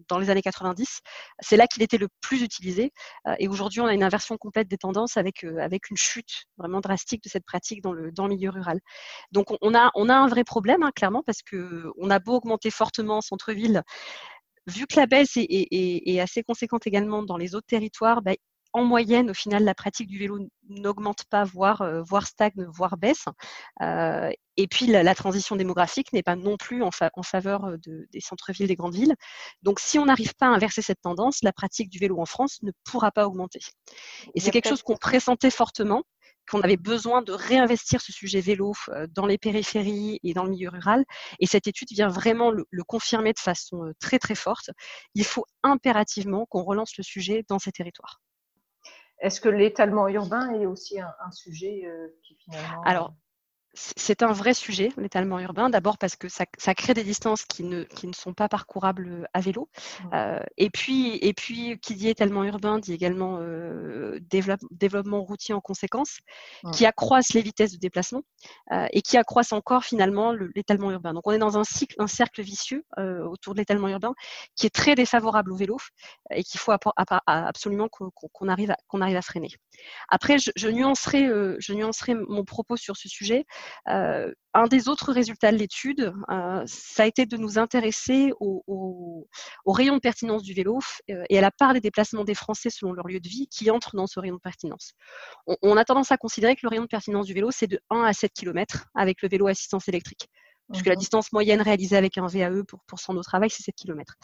dans 0.08 0.18
les 0.18 0.30
années 0.30 0.42
90. 0.42 1.00
C'est 1.40 1.56
là 1.56 1.66
qu'il 1.66 1.82
était 1.82 1.98
le 1.98 2.08
plus 2.20 2.42
utilisé. 2.42 2.92
Euh, 3.26 3.34
et 3.38 3.48
aujourd'hui, 3.48 3.80
on 3.80 3.86
a 3.86 3.94
une 3.94 4.02
inversion 4.02 4.36
complète 4.36 4.68
des 4.68 4.78
tendances 4.78 5.16
avec 5.16 5.44
euh, 5.44 5.58
avec 5.58 5.90
une 5.90 5.96
chute 5.96 6.44
vraiment 6.58 6.80
drastique 6.80 7.22
de 7.24 7.28
cette 7.28 7.44
pratique 7.44 7.82
dans 7.82 7.92
le 7.92 8.12
dans 8.12 8.26
le 8.26 8.34
milieu 8.34 8.50
rural. 8.50 8.80
Donc 9.32 9.48
on 9.60 9.74
a 9.74 9.90
on 9.94 10.08
a 10.08 10.14
un 10.14 10.28
vrai 10.28 10.44
problème 10.44 10.82
hein, 10.82 10.92
clairement 10.94 11.22
parce 11.24 11.42
que 11.42 11.90
on 11.98 12.10
a 12.10 12.18
beau 12.18 12.36
augmenter 12.36 12.70
fortement 12.70 13.18
en 13.18 13.20
centre-ville, 13.20 13.82
vu 14.66 14.86
que 14.86 14.96
la 14.96 15.06
baisse 15.06 15.36
est, 15.36 15.46
est, 15.50 16.20
assez 16.20 16.42
conséquente 16.42 16.86
également 16.86 17.22
dans 17.22 17.36
les 17.36 17.54
autres 17.54 17.66
territoires, 17.66 18.22
bah, 18.22 18.32
en 18.72 18.84
moyenne, 18.84 19.30
au 19.30 19.34
final, 19.34 19.64
la 19.64 19.74
pratique 19.74 20.08
du 20.08 20.18
vélo 20.18 20.38
n'augmente 20.68 21.24
pas, 21.24 21.44
voire, 21.44 21.82
euh, 21.82 22.02
voire 22.02 22.26
stagne, 22.26 22.66
voire 22.68 22.96
baisse. 22.96 23.24
Euh, 23.82 24.30
et 24.56 24.68
puis, 24.68 24.86
la, 24.86 25.14
transition 25.14 25.56
démographique 25.56 26.12
n'est 26.12 26.22
pas 26.22 26.36
non 26.36 26.56
plus 26.56 26.82
en, 26.82 26.90
faveur 27.22 27.64
euh, 27.64 27.76
des 27.86 28.20
centres-villes, 28.20 28.68
des 28.68 28.76
grandes 28.76 28.94
villes. 28.94 29.14
Donc, 29.62 29.80
si 29.80 29.98
on 29.98 30.06
n'arrive 30.06 30.34
pas 30.36 30.46
à 30.46 30.50
inverser 30.50 30.82
cette 30.82 31.00
tendance, 31.00 31.42
la 31.42 31.52
pratique 31.52 31.90
du 31.90 31.98
vélo 31.98 32.20
en 32.20 32.26
France 32.26 32.58
ne 32.62 32.70
pourra 32.84 33.10
pas 33.10 33.26
augmenter. 33.26 33.60
Et 34.34 34.40
c'est 34.40 34.50
quelque 34.50 34.68
chose 34.68 34.82
qu'on 34.82 34.96
pressentait 34.96 35.50
fortement 35.50 36.04
qu'on 36.50 36.62
avait 36.62 36.76
besoin 36.76 37.22
de 37.22 37.32
réinvestir 37.32 38.00
ce 38.00 38.12
sujet 38.12 38.40
vélo 38.40 38.72
dans 39.10 39.26
les 39.26 39.38
périphéries 39.38 40.18
et 40.24 40.34
dans 40.34 40.42
le 40.42 40.50
milieu 40.50 40.68
rural. 40.68 41.04
Et 41.38 41.46
cette 41.46 41.68
étude 41.68 41.88
vient 41.92 42.08
vraiment 42.08 42.50
le, 42.50 42.66
confirmer 42.88 43.32
de 43.32 43.38
façon 43.38 43.92
très 44.00 44.18
très 44.18 44.34
forte. 44.34 44.70
Il 45.14 45.24
faut 45.24 45.44
impérativement 45.62 46.46
qu'on 46.46 46.64
relance 46.64 46.96
le 46.96 47.04
sujet 47.04 47.44
dans 47.48 47.60
ces 47.60 47.70
territoires. 47.70 48.20
Est-ce 49.20 49.40
que 49.40 49.48
l'étalement 49.48 50.08
urbain 50.08 50.50
est 50.54 50.66
aussi 50.66 50.98
un, 51.00 51.30
sujet 51.30 51.84
qui 52.22 52.36
finalement... 52.36 52.82
Alors, 52.84 53.14
c'est 53.74 54.22
un 54.22 54.32
vrai 54.32 54.52
sujet, 54.52 54.90
l'étalement 54.96 55.38
urbain, 55.38 55.70
d'abord 55.70 55.96
parce 55.96 56.16
que 56.16 56.26
ça, 56.28 56.74
crée 56.74 56.94
des 56.94 57.04
distances 57.04 57.44
qui 57.44 57.62
ne, 57.62 57.84
qui 57.84 58.08
ne, 58.08 58.12
sont 58.12 58.34
pas 58.34 58.48
parcourables 58.48 59.28
à 59.32 59.40
vélo. 59.40 59.68
Euh, 60.12 60.40
et, 60.56 60.70
puis, 60.70 61.16
et 61.16 61.32
puis, 61.32 61.78
qui 61.80 61.94
dit 61.94 62.08
étalement 62.08 62.42
urbain 62.44 62.78
dit 62.78 62.92
également 62.92 63.38
euh, 63.40 64.18
développement 64.70 65.22
routier 65.22 65.54
en 65.54 65.60
conséquence, 65.60 66.18
qui 66.72 66.84
accroissent 66.84 67.32
les 67.32 67.42
vitesses 67.42 67.72
de 67.72 67.78
déplacement 67.78 68.22
euh, 68.72 68.86
et 68.92 69.02
qui 69.02 69.16
accroissent 69.16 69.52
encore 69.52 69.84
finalement 69.84 70.32
l'étalement 70.54 70.90
urbain. 70.90 71.12
Donc 71.12 71.26
on 71.26 71.32
est 71.32 71.38
dans 71.38 71.58
un 71.58 71.64
cycle, 71.64 71.94
un 71.98 72.06
cercle 72.06 72.42
vicieux 72.42 72.84
autour 72.98 73.54
de 73.54 73.58
l'étalement 73.58 73.88
urbain 73.88 74.14
qui 74.56 74.66
est 74.66 74.74
très 74.74 74.94
défavorable 74.94 75.52
au 75.52 75.56
vélo 75.56 75.76
et 76.30 76.42
qu'il 76.42 76.58
faut 76.60 76.72
absolument 77.26 77.88
qu'on 77.88 78.48
arrive, 78.48 78.72
à 78.72 79.22
freiner. 79.22 79.48
Après, 80.08 80.38
je, 80.38 80.50
je, 80.56 80.68
nuancerai, 80.68 81.28
je 81.58 81.72
nuancerai 81.72 82.14
mon 82.14 82.44
propos 82.44 82.76
sur 82.76 82.96
ce 82.96 83.08
sujet. 83.08 83.44
Euh, 83.88 84.32
un 84.52 84.66
des 84.66 84.88
autres 84.88 85.12
résultats 85.12 85.52
de 85.52 85.56
l'étude, 85.56 86.12
euh, 86.30 86.62
ça 86.66 87.04
a 87.04 87.06
été 87.06 87.24
de 87.24 87.36
nous 87.36 87.58
intéresser 87.58 88.32
au, 88.40 89.28
rayon 89.66 89.94
de 89.94 90.00
pertinence 90.00 90.42
du 90.42 90.54
vélo 90.54 90.80
euh, 91.10 91.24
et 91.28 91.38
à 91.38 91.40
la 91.40 91.50
part 91.50 91.72
des 91.72 91.80
déplacements 91.80 92.24
des 92.24 92.34
Français 92.34 92.70
selon 92.70 92.92
leur 92.92 93.06
lieu 93.06 93.20
de 93.20 93.28
vie 93.28 93.46
qui 93.48 93.70
entrent 93.70 93.94
dans 93.94 94.06
ce 94.06 94.18
rayon 94.18 94.36
de 94.36 94.40
pertinence. 94.40 94.92
On, 95.62 95.76
a 95.76 95.84
tendance 95.84 96.10
à 96.10 96.16
considérer 96.16 96.56
que 96.56 96.60
le 96.64 96.68
rayon 96.68 96.82
de 96.82 96.88
pertinence 96.88 97.26
du 97.26 97.34
vélo, 97.34 97.50
c'est 97.52 97.68
de 97.68 97.80
1 97.90 98.02
à 98.02 98.12
7 98.12 98.32
km 98.32 98.86
avec 98.94 99.22
le 99.22 99.28
vélo 99.28 99.46
assistance 99.46 99.88
électrique 99.88 100.28
puisque 100.70 100.86
la 100.86 100.96
distance 100.96 101.32
moyenne 101.32 101.60
réalisée 101.60 101.96
avec 101.96 102.18
un 102.18 102.26
VAE 102.26 102.64
pour, 102.64 102.80
pour 102.86 102.98
son 102.98 103.14
de 103.14 103.22
travail, 103.22 103.50
c'est 103.50 103.62
7 103.62 103.74
km. 103.74 104.14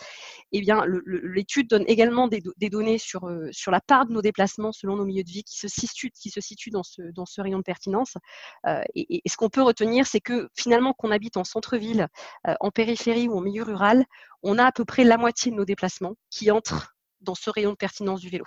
Eh 0.53 0.61
bien, 0.61 0.85
l'étude 1.07 1.69
donne 1.69 1.85
également 1.87 2.29
des, 2.29 2.43
données 2.71 2.99
sur, 2.99 3.29
euh, 3.29 3.49
sur 3.53 3.71
la 3.71 3.81
part 3.81 4.07
de 4.07 4.13
nos 4.13 4.23
déplacements 4.23 4.73
selon 4.73 4.97
nos 4.97 5.05
milieux 5.05 5.25
de 5.25 5.31
vie 5.31 5.45
qui 5.45 5.59
se 5.59 5.69
situent, 5.69 6.11
qui 6.11 6.31
se 6.31 6.41
situent 6.41 6.71
dans, 6.71 6.83
ce, 6.83 7.03
dans 7.13 7.27
ce 7.27 7.41
rayon 7.41 7.59
de 7.59 7.63
pertinence. 7.65 8.15
Euh, 8.67 8.83
et, 8.95 9.23
ce 9.27 9.37
qu'on 9.37 9.49
peut 9.49 9.63
retenir, 9.63 10.07
c'est 10.07 10.21
que 10.21 10.49
finalement, 10.55 10.93
qu'on 10.93 11.11
habite 11.11 11.37
en 11.37 11.45
centre-ville, 11.45 12.09
euh, 12.47 12.55
en 12.61 12.71
périphérie 12.71 13.29
ou 13.29 13.37
en 13.37 13.41
milieu 13.41 13.63
rural, 13.63 14.05
on 14.43 14.59
a 14.59 14.65
à 14.65 14.73
peu 14.73 14.85
près 14.85 15.05
la 15.05 15.19
moitié 15.19 15.51
de 15.51 15.57
nos 15.57 15.65
déplacements 15.65 16.15
qui 16.31 16.51
entrent 16.51 16.97
dans 17.21 17.35
ce 17.35 17.51
rayon 17.51 17.71
de 17.71 17.77
pertinence 17.77 18.21
du 18.21 18.29
vélo. 18.29 18.45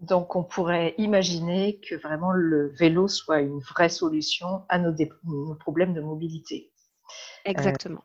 Donc, 0.00 0.34
on 0.34 0.42
pourrait 0.42 0.94
imaginer 0.96 1.78
que 1.80 1.94
vraiment 1.94 2.32
le 2.32 2.68
vélo 2.78 3.06
soit 3.06 3.40
une 3.40 3.60
vraie 3.60 3.90
solution 3.90 4.64
à 4.68 4.78
nos, 4.78 4.94
problèmes 5.56 5.92
de 5.92 6.00
mobilité. 6.00 6.72
Exactement. 7.44 8.02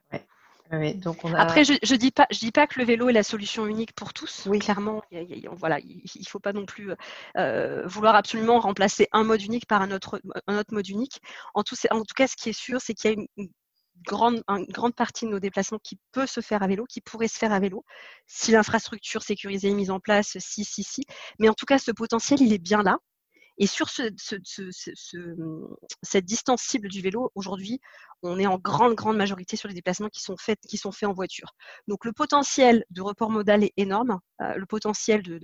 donc 0.96 1.18
Après, 1.36 1.64
je 1.64 1.74
ne 1.74 1.98
dis, 1.98 2.12
pas, 2.12 2.28
je 2.32 2.40
dis 2.40 2.52
pas 2.52 2.68
que 2.68 2.80
le 2.80 2.86
vélo 2.86 3.08
est 3.08 3.14
la 3.14 3.24
solution 3.24 3.66
unique 3.66 3.94
pour 3.94 4.14
tous. 4.14 4.46
Oui. 4.48 4.60
Clairement, 4.60 5.04
il, 5.12 5.48
voilà, 5.54 5.80
il 5.80 6.04
ne 6.16 6.26
faut 6.28 6.40
pas 6.40 6.52
non 6.52 6.66
plus 6.66 6.92
euh, 7.38 7.88
vouloir 7.88 8.16
absolument 8.16 8.60
remplacer 8.60 9.08
un 9.14 9.24
mode 9.24 9.42
unique 9.42 9.68
par 9.68 9.82
un 9.82 9.92
autre, 9.92 10.20
un 10.48 10.58
autre 10.58 10.74
mode 10.74 10.90
unique. 10.90 11.22
En 11.54 11.64
tout, 11.64 11.76
en 11.92 12.00
tout 12.00 12.16
cas, 12.16 12.28
ce 12.28 12.36
qui 12.36 12.50
est 12.50 12.60
sûr, 12.60 12.82
c'est 12.82 12.94
qu'il 12.94 13.12
y 13.12 13.14
a 13.14 13.18
une, 13.18 13.50
grande, 14.04 14.44
une 14.48 14.66
grande 14.66 14.96
partie 14.96 15.26
de 15.26 15.32
nos 15.32 15.40
déplacements 15.40 15.80
qui 15.84 16.00
peut 16.12 16.28
se 16.28 16.42
faire 16.42 16.64
à 16.64 16.68
vélo, 16.68 16.86
qui 16.86 17.02
pourrait 17.02 17.28
se 17.28 17.38
faire 17.38 17.52
à 17.52 17.60
vélo, 17.60 17.84
si 18.28 18.52
l'infrastructure 18.52 19.24
sécurisée 19.24 19.70
est 19.70 19.74
mise 19.74 19.92
en 19.92 20.00
place, 20.00 20.38
si, 20.40 20.64
si, 20.66 20.84
si. 20.84 21.04
Mais 21.40 21.50
en 21.50 21.54
tout 21.54 21.66
cas, 21.66 21.78
ce 21.80 21.92
potentiel, 21.92 22.42
il 22.42 22.54
est 22.54 22.60
bien 22.60 22.84
là. 22.84 22.98
Et 23.58 23.68
sur 23.68 23.90
ce, 23.90 24.04
cette 26.04 26.26
distance 26.26 26.62
cible 26.62 26.90
du 26.90 27.02
vélo, 27.02 27.32
aujourd'hui, 27.36 27.80
on 28.22 28.40
est 28.40 28.48
en 28.48 28.58
grande, 28.58 28.96
grande 28.96 29.18
majorité 29.18 29.56
sur 29.56 29.68
les 29.68 29.74
déplacements 29.74 30.10
qui 30.10 30.22
sont 30.22 30.36
faits, 30.38 30.60
qui 30.68 30.78
sont 30.78 30.92
faits 30.92 31.08
en 31.08 31.14
voiture. 31.14 31.56
Donc 31.88 32.06
le 32.06 32.12
potentiel 32.12 32.84
de 32.90 33.02
report 33.02 33.30
modal 33.30 33.64
est 33.64 33.74
énorme. 33.78 34.20
Euh, 34.42 34.56
le 34.56 34.66
potentiel 34.66 35.22
de, 35.22 35.40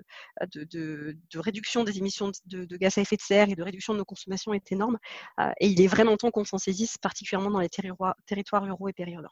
de, 0.54 0.66
de, 0.66 1.40
réduction 1.40 1.84
des 1.84 1.98
émissions 1.98 2.32
de, 2.46 2.78
gaz 2.78 2.98
à 2.98 3.02
effet 3.02 3.16
de 3.16 3.22
serre 3.22 3.50
et 3.50 3.56
de 3.56 3.64
réduction 3.64 3.94
de 3.94 4.00
nos 4.00 4.06
consommations 4.06 4.54
est 4.54 4.72
énorme. 4.72 4.98
Euh, 5.40 5.52
et 5.60 5.68
il 5.68 5.82
est 5.82 5.88
vraiment 5.88 6.18
temps 6.18 6.32
qu'on 6.32 6.46
s'en 6.46 6.58
saisisse, 6.58 6.98
particulièrement 6.98 7.52
dans 7.52 7.60
les 7.60 7.70
territoires, 7.70 8.64
ruraux 8.64 8.90
et 8.90 8.94
périurbains. 8.94 9.30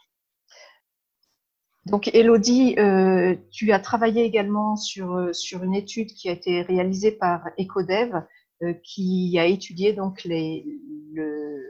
Donc, 1.85 2.09
Elodie, 2.13 2.75
euh, 2.77 3.35
tu 3.51 3.71
as 3.71 3.79
travaillé 3.79 4.23
également 4.23 4.75
sur, 4.75 5.33
sur 5.33 5.63
une 5.63 5.73
étude 5.73 6.09
qui 6.09 6.29
a 6.29 6.33
été 6.33 6.61
réalisée 6.61 7.11
par 7.11 7.47
Ecodev 7.57 8.21
qui 8.83 9.37
a 9.39 9.45
étudié 9.45 9.93
donc 9.93 10.27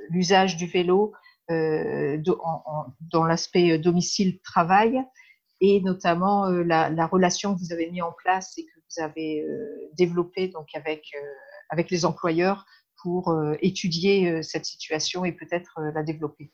l'usage 0.09 0.57
du 0.57 0.65
vélo 0.67 1.13
euh, 1.51 2.17
dans 3.11 3.23
l'aspect 3.25 3.77
domicile-travail 3.77 5.03
et 5.61 5.81
notamment 5.81 6.47
euh, 6.47 6.63
la, 6.63 7.07
relation 7.07 7.53
que 7.53 7.59
vous 7.59 7.73
avez 7.73 7.89
mis 7.91 8.01
en 8.01 8.11
place 8.11 8.57
et 8.57 8.65
que 8.65 8.79
vous 8.79 9.03
avez 9.03 9.45
développée 9.93 10.47
donc 10.47 10.67
avec, 10.73 11.11
avec 11.69 11.91
les 11.91 12.05
employeurs 12.05 12.65
pour 13.01 13.33
étudier 13.61 14.43
cette 14.43 14.65
situation 14.65 15.23
et 15.25 15.31
peut-être 15.31 15.79
la 15.93 16.03
développer. 16.03 16.51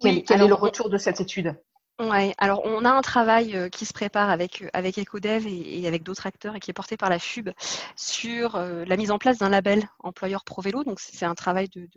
Quel, 0.00 0.22
quel 0.24 0.42
est 0.42 0.48
le 0.48 0.54
retour 0.54 0.90
de 0.90 0.98
cette 0.98 1.20
étude? 1.20 1.56
Alors 1.98 2.60
on 2.64 2.84
a 2.84 2.90
un 2.90 3.00
travail 3.00 3.70
qui 3.70 3.86
se 3.86 3.94
prépare 3.94 4.28
avec, 4.28 4.64
avec 4.74 4.98
EcoDev 4.98 5.46
et, 5.46 5.86
avec 5.86 6.02
d'autres 6.02 6.26
acteurs 6.26 6.54
et 6.54 6.60
qui 6.60 6.70
est 6.70 6.74
porté 6.74 6.98
par 6.98 7.08
la 7.08 7.18
FUB 7.18 7.50
sur 7.96 8.58
la 8.58 8.96
mise 8.96 9.10
en 9.10 9.18
place 9.18 9.38
d'un 9.38 9.48
label 9.48 9.88
employeur 10.00 10.44
pro 10.44 10.60
vélo. 10.60 10.84
Donc 10.84 11.00
c'est 11.00 11.24
un 11.24 11.34
travail 11.34 11.68
de, 11.70 11.88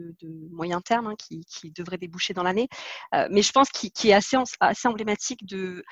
moyen 0.51 0.79
terme 0.79 1.07
hein, 1.07 1.15
qui, 1.17 1.71
devrait 1.71 1.97
déboucher 1.97 2.33
dans 2.33 2.43
l'année, 2.43 2.69
mais 3.29 3.41
je 3.41 3.51
pense 3.51 3.69
qu'il 3.69 4.09
est 4.09 4.13
assez, 4.13 4.37
emblématique 4.85 5.45
du 5.45 5.83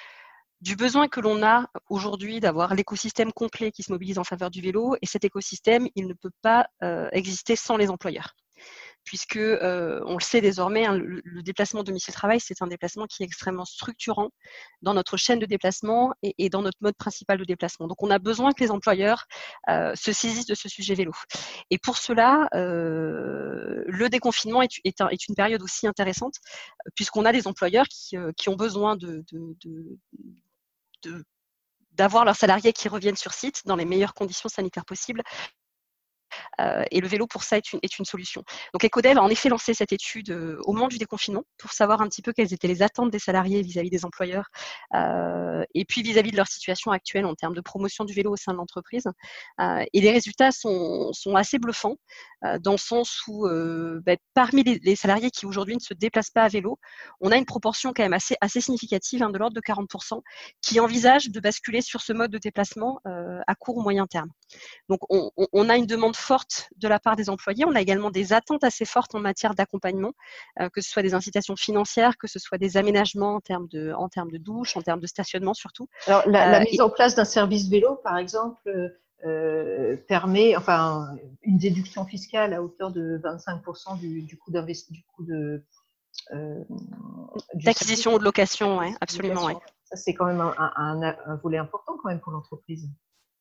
besoin 0.77 1.09
que 1.09 1.19
l'on 1.19 1.43
a 1.43 1.67
aujourd'hui 1.89 2.39
d'avoir 2.39 2.75
l'écosystème 2.75 3.33
complet 3.33 3.71
qui 3.71 3.83
se 3.83 3.91
mobilise 3.91 4.19
en 4.19 4.23
faveur 4.23 4.49
du 4.49 4.61
vélo. 4.61 4.95
Et 5.01 5.05
cet 5.05 5.25
écosystème, 5.25 5.87
il 5.95 6.07
ne 6.07 6.13
peut 6.13 6.31
pas 6.41 6.69
exister 7.11 7.57
sans 7.57 7.75
les 7.75 7.89
employeurs 7.89 8.35
puisque 9.07 9.37
euh, 9.37 10.01
on 10.05 10.15
le 10.15 10.21
sait 10.21 10.41
désormais, 10.41 10.85
hein, 10.85 10.97
le, 10.97 11.41
déplacement 11.41 11.81
domicile-travail, 11.81 12.41
c'est 12.41 12.61
un 12.61 12.67
déplacement 12.67 13.05
qui 13.05 13.23
est 13.23 13.25
extrêmement 13.25 13.63
structurant 13.63 14.29
dans 14.81 14.93
notre 14.93 15.15
chaîne 15.15 15.39
de 15.39 15.45
déplacement 15.45 16.13
et, 16.21 16.49
dans 16.49 16.61
notre 16.61 16.77
mode 16.81 16.95
principal 16.97 17.37
de 17.37 17.45
déplacement. 17.45 17.87
Donc, 17.87 18.03
on 18.03 18.11
a 18.11 18.19
besoin 18.19 18.51
que 18.51 18.61
les 18.61 18.69
employeurs 18.69 19.25
euh, 19.69 19.95
se 19.95 20.11
saisissent 20.11 20.45
de 20.45 20.55
ce 20.55 20.67
sujet 20.67 20.93
vélo. 20.93 21.13
Et 21.69 21.77
pour 21.77 21.97
cela, 21.97 22.49
euh, 22.53 23.81
le 23.87 24.09
déconfinement 24.09 24.61
est, 24.61 24.75
une 25.29 25.35
période 25.35 25.61
aussi 25.63 25.87
intéressante, 25.87 26.35
puisqu'on 26.93 27.23
a 27.23 27.31
des 27.31 27.47
employeurs 27.47 27.85
qui, 27.87 28.17
ont 28.17 28.55
besoin 28.57 28.97
d'avoir 31.93 32.25
leurs 32.25 32.35
salariés 32.35 32.73
qui 32.73 32.89
reviennent 32.89 33.15
sur 33.15 33.33
site 33.33 33.61
dans 33.65 33.77
les 33.77 33.85
meilleures 33.85 34.13
conditions 34.13 34.49
sanitaires 34.49 34.85
possibles 34.85 35.23
et 36.91 37.02
le 37.02 37.08
vélo, 37.08 37.28
pour 37.28 37.43
ça, 37.43 37.58
est 37.58 37.73
une, 37.73 38.06
solution. 38.06 38.43
Donc, 38.73 38.84
EcoDev 38.84 39.17
a 39.17 39.21
en 39.21 39.30
effet 39.30 39.50
lancé 39.50 39.73
cette 39.73 39.91
étude 39.91 40.32
euh, 40.32 40.60
au 40.63 40.73
moment 40.73 40.88
du 40.88 40.97
déconfinement 40.97 41.43
pour 41.58 41.71
savoir 41.71 42.02
un 42.02 42.08
petit 42.08 42.21
peu 42.21 42.34
quelles 42.34 42.54
étaient 42.54 42.67
les 42.67 42.82
attentes 42.82 43.12
des 43.12 43.19
salariés 43.19 43.62
vis-à-vis 43.62 43.89
des 43.89 44.06
employeurs 44.06 44.50
euh, 44.93 45.63
et 45.73 45.86
puis 45.86 46.02
vis-à-vis 46.02 46.32
de 46.32 46.38
leur 46.38 46.47
situation 46.47 46.91
actuelle 46.91 47.26
en 47.26 47.36
termes 47.36 47.56
de 47.56 47.62
promotion 47.62 48.06
du 48.06 48.13
vélo 48.13 48.32
au 48.32 48.36
sein 48.36 48.54
de 48.54 48.58
l'entreprise. 48.58 49.08
et 49.60 50.02
les 50.02 50.12
résultats 50.12 50.52
sont, 50.52 51.12
assez 51.36 51.60
bluffants 51.60 51.95
dans 52.60 52.71
le 52.71 52.78
sens 52.78 53.21
où 53.28 53.47
ben, 53.47 54.17
parmi 54.34 54.63
les, 54.63 54.95
salariés 54.95 55.30
qui 55.32 55.45
aujourd'hui 55.45 55.76
ne 55.76 55.80
se 55.82 55.93
déplacent 55.93 56.32
pas 56.32 56.43
à 56.43 56.47
vélo, 56.47 56.80
on 57.21 57.32
a 57.32 57.38
une 57.38 57.45
proportion 57.45 57.93
quand 57.93 58.04
même 58.04 58.13
assez, 58.13 58.62
significative, 58.62 59.23
hein, 59.23 59.30
de 59.30 59.38
l'ordre 59.38 59.56
de 59.56 59.62
40%, 59.62 60.21
qui 60.62 60.80
envisagent 60.80 61.30
de 61.30 61.39
basculer 61.39 61.82
sur 61.82 62.02
ce 62.02 62.13
mode 62.13 62.32
de 62.32 62.38
déplacement 62.38 63.00
à 63.06 63.56
court 63.56 63.78
ou 63.78 63.82
moyen 63.82 64.08
terme. 64.08 64.30
Donc, 64.89 64.99
on, 65.10 65.31
on 65.36 65.69
a 65.69 65.77
une 65.77 65.86
demande 65.86 66.15
forte 66.15 66.69
de 66.77 66.88
la 66.88 66.99
part 66.99 67.15
des 67.15 67.29
employés. 67.29 67.65
On 67.65 67.75
a 67.75 67.81
également 67.81 68.12
des 68.12 68.33
attentes 68.33 68.63
assez 68.63 68.86
fortes 68.86 69.15
en 69.15 69.19
matière 69.19 69.55
d'accompagnement, 69.55 70.13
euh, 70.60 70.69
que 70.69 70.81
ce 70.81 70.89
soit 70.89 71.03
des 71.03 71.13
incitations 71.13 71.55
financières, 71.55 72.17
que 72.17 72.27
ce 72.27 72.39
soit 72.39 72.57
des 72.57 72.77
aménagements 72.77 73.36
en 73.36 73.41
termes 73.41 73.67
de, 73.67 73.91
en 73.93 74.10
termes 74.10 74.31
de 74.31 74.38
douche, 74.38 74.77
en 74.77 74.81
termes 74.81 74.99
de 74.99 75.07
stationnement 75.07 75.53
surtout. 75.53 75.88
Alors, 76.07 76.27
la, 76.27 76.60
euh, 76.60 76.63
mise 76.63 76.81
en 76.81 76.89
place 76.89 77.15
d'un 77.15 77.25
service 77.25 77.69
vélo, 77.69 77.95
par 78.03 78.17
exemple, 78.17 78.62
euh, 79.25 79.97
permet, 80.07 80.55
enfin, 80.55 81.15
une 81.41 81.57
déduction 81.57 82.05
fiscale 82.05 82.53
à 82.53 82.62
hauteur 82.62 82.91
de 82.91 83.19
25% 83.23 83.99
du, 83.99 84.21
du 84.23 84.38
coût 84.38 84.51
d'investissement, 84.51 85.03
de 85.19 85.63
d'acquisition 87.53 88.15
ou 88.15 88.19
de 88.19 88.23
location, 88.23 88.79
ouais, 88.79 88.91
absolument, 88.99 89.45
ouais. 89.45 89.55
Ça, 89.86 89.95
c'est 89.95 90.13
quand 90.13 90.25
même 90.25 90.41
un, 90.41 90.53
un, 90.75 91.36
volet 91.38 91.57
important 91.57 91.97
quand 92.01 92.10
même 92.10 92.19
pour 92.19 92.33
l'entreprise. 92.33 92.89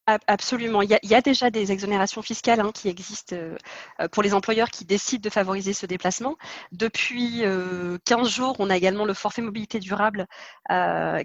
Absolument. 0.07 0.83
Il 0.83 0.99
y, 1.03 1.15
a, 1.15 1.21
déjà 1.21 1.51
des 1.51 1.73
exonérations 1.73 2.23
fiscales 2.23 2.61
hein, 2.61 2.71
qui 2.73 2.89
existent 2.89 3.35
euh, 3.35 3.57
euh, 4.01 4.07
pour 4.07 4.23
les 4.23 4.35
employeurs 4.35 4.71
qui 4.71 4.85
décident 4.85 5.21
de 5.21 5.31
favoriser 5.31 5.73
ce 5.73 5.85
déplacement. 5.85 6.37
Depuis 6.71 7.41
15 7.41 7.45
euh, 7.45 8.25
jours, 8.25 8.55
on 8.61 8.71
a 8.71 8.77
également 8.77 9.05
le 9.05 9.15
forfait 9.15 9.43
mobilité 9.43 9.81
durable 9.81 10.27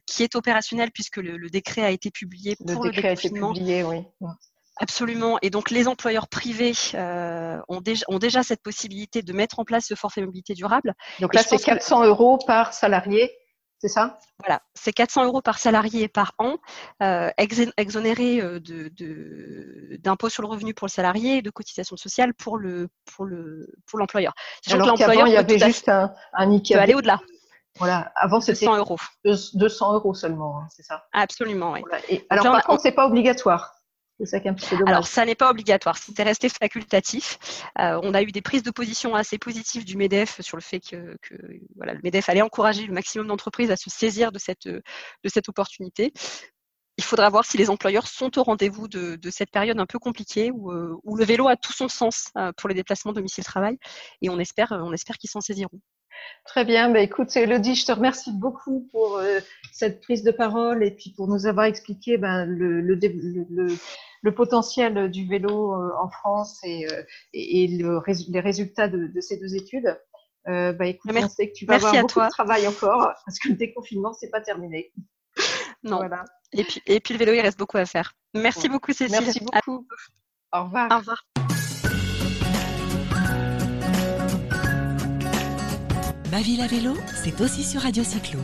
qui 0.07 0.23
est 0.23 0.35
opérationnel 0.35 0.89
puisque 0.91 1.17
le, 1.17 1.49
décret 1.49 1.83
a 1.83 1.91
été 1.91 2.09
publié 2.09 2.55
pour 2.55 2.83
le, 2.83 2.89
décret 2.89 3.09
A 3.09 3.11
été 3.13 3.29
publié, 3.29 3.83
oui. 3.83 4.03
Absolument. 4.77 5.37
Et 5.43 5.51
donc, 5.51 5.69
les 5.69 5.87
employeurs 5.87 6.27
privés 6.27 6.73
ont, 6.95 7.81
déjà, 7.81 8.05
ont, 8.07 8.17
déjà, 8.17 8.41
cette 8.41 8.63
possibilité 8.63 9.21
de 9.21 9.33
mettre 9.33 9.59
en 9.59 9.65
place 9.65 9.85
ce 9.85 9.93
forfait 9.93 10.21
mobilité 10.21 10.55
durable. 10.55 10.95
Donc 11.19 11.35
là, 11.35 11.43
c'est 11.43 11.63
400 11.63 12.05
euros 12.05 12.39
par 12.47 12.73
salarié 12.73 13.31
c'est 13.81 13.87
ça? 13.87 14.19
Voilà, 14.37 14.61
c'est 14.75 14.93
400 14.93 15.25
euros 15.25 15.41
par 15.41 15.57
salarié 15.57 16.07
par 16.07 16.33
an, 16.37 16.57
euh, 17.01 17.31
exonéré 17.77 18.39
euh, 18.39 18.59
d'impôts 19.97 20.29
sur 20.29 20.43
le 20.43 20.49
revenu 20.49 20.75
pour 20.75 20.85
le 20.85 20.91
salarié 20.91 21.37
et 21.37 21.41
de 21.41 21.49
cotisations 21.49 21.97
sociales 21.97 22.35
pour 22.35 22.59
le 22.59 22.89
pour 23.05 23.25
le 23.25 23.73
pour 23.87 23.97
l'employeur. 23.97 24.33
Alors 24.71 24.93
qu'avant 24.93 25.25
il 25.25 25.33
y 25.33 25.37
avait 25.37 25.57
juste 25.57 25.89
un, 25.89 26.13
un 26.33 26.59
peut 26.59 26.77
aller 26.77 26.93
au-delà. 26.93 27.19
Voilà, 27.79 28.11
avant 28.15 28.39
c'était 28.39 28.65
200 28.65 28.77
euros. 28.77 28.97
200 29.25 29.93
euros 29.93 30.13
seulement, 30.13 30.59
hein, 30.59 30.67
c'est 30.69 30.83
ça? 30.83 31.05
Absolument, 31.13 31.71
oui. 31.71 31.81
alors 32.29 32.43
par 32.43 32.63
contre, 32.63 32.81
c'est 32.83 32.91
pas 32.91 33.07
obligatoire. 33.07 33.80
Alors, 34.85 35.07
ça 35.07 35.25
n'est 35.25 35.35
pas 35.35 35.49
obligatoire, 35.49 35.97
c'était 35.97 36.23
resté 36.23 36.49
facultatif. 36.49 37.37
Euh, 37.79 37.99
on 38.03 38.13
a 38.13 38.21
eu 38.21 38.31
des 38.31 38.41
prises 38.41 38.63
de 38.63 38.71
position 38.71 39.15
assez 39.15 39.37
positives 39.37 39.85
du 39.85 39.97
MEDEF 39.97 40.41
sur 40.41 40.57
le 40.57 40.61
fait 40.61 40.79
que, 40.79 41.17
voilà, 41.75 41.93
le 41.93 41.99
MEDEF 42.03 42.29
allait 42.29 42.41
encourager 42.41 42.85
le 42.85 42.93
maximum 42.93 43.27
d'entreprises 43.27 43.71
à 43.71 43.75
se 43.75 43.89
saisir 43.89 44.31
de 44.31 44.39
cette, 44.39 44.67
de 44.67 44.81
cette 45.25 45.49
opportunité. 45.49 46.13
Il 46.97 47.03
faudra 47.03 47.29
voir 47.29 47.45
si 47.45 47.57
les 47.57 47.69
employeurs 47.69 48.07
sont 48.07 48.37
au 48.37 48.43
rendez-vous 48.43 48.87
de, 48.87 49.17
cette 49.29 49.49
période 49.49 49.79
un 49.79 49.85
peu 49.85 49.97
compliquée 49.97 50.51
où, 50.51 50.71
euh, 50.71 50.95
où, 51.03 51.15
le 51.15 51.25
vélo 51.25 51.47
a 51.47 51.55
tout 51.55 51.73
son 51.73 51.87
sens 51.87 52.29
euh, 52.37 52.51
pour 52.57 52.69
les 52.69 52.75
déplacements 52.75 53.13
domicile-travail 53.13 53.77
et 54.21 54.29
on 54.29 54.37
espère, 54.39 54.71
on 54.71 54.93
espère 54.93 55.17
qu'ils 55.17 55.29
s'en 55.29 55.41
saisiront. 55.41 55.79
Très 56.45 56.65
bien, 56.65 56.89
bah, 56.89 56.99
écoute 56.99 57.35
Elodie, 57.35 57.75
je 57.75 57.85
te 57.85 57.91
remercie 57.91 58.31
beaucoup 58.33 58.87
pour 58.91 59.19
cette 59.71 60.01
prise 60.01 60.23
de 60.23 60.31
parole 60.31 60.83
et 60.83 60.91
puis 60.91 61.13
pour 61.15 61.27
nous 61.27 61.47
avoir 61.47 61.65
expliqué 61.65 62.17
ben, 62.17 62.45
le, 62.45 62.81
le, 62.81 62.95
le, 62.95 63.67
le 64.21 64.33
potentiel 64.33 65.09
du 65.09 65.27
vélo 65.27 65.73
euh, 65.73 65.91
en 65.99 66.09
France 66.09 66.59
et, 66.63 66.85
euh, 66.91 67.03
et, 67.33 67.67
les 67.67 68.39
résultats 68.39 68.87
de, 68.87 69.19
ces 69.19 69.37
deux 69.37 69.55
études. 69.55 69.99
Euh, 70.47 70.73
bah, 70.73 70.87
écoute, 70.87 71.11
Merci. 71.11 71.25
on 71.25 71.29
sait 71.29 71.49
que 71.49 71.53
tu 71.53 71.65
vas 71.65 71.75
avoir 71.75 71.93
beaucoup 72.01 72.19
de 72.19 72.29
travail 72.29 72.67
encore 72.67 73.13
parce 73.25 73.39
que 73.39 73.49
le 73.49 73.55
déconfinement, 73.55 74.13
c'est 74.13 74.29
pas 74.29 74.41
terminé. 74.41 74.91
Non. 75.83 75.97
Voilà. 75.97 76.25
Et, 76.51 76.63
puis, 76.63 76.81
et 76.85 76.99
puis 76.99 77.13
le 77.13 77.19
vélo, 77.19 77.33
il 77.33 77.41
reste 77.41 77.57
beaucoup 77.57 77.77
à 77.77 77.85
faire. 77.85 78.13
Merci 78.33 78.69
beaucoup, 78.69 78.93
Cécile. 78.93 79.17
Merci 79.23 79.39
beaucoup. 79.39 79.87
Au 80.53 80.63
revoir. 80.63 80.91
Au 80.91 80.97
revoir. 80.97 81.23
Ma 86.31 86.41
ville 86.41 86.61
à 86.61 86.67
vélo, 86.67 86.93
c'est 87.23 87.39
aussi 87.41 87.63
sur 87.63 87.81
Radio 87.81 88.03
Cyclo. 88.03 88.39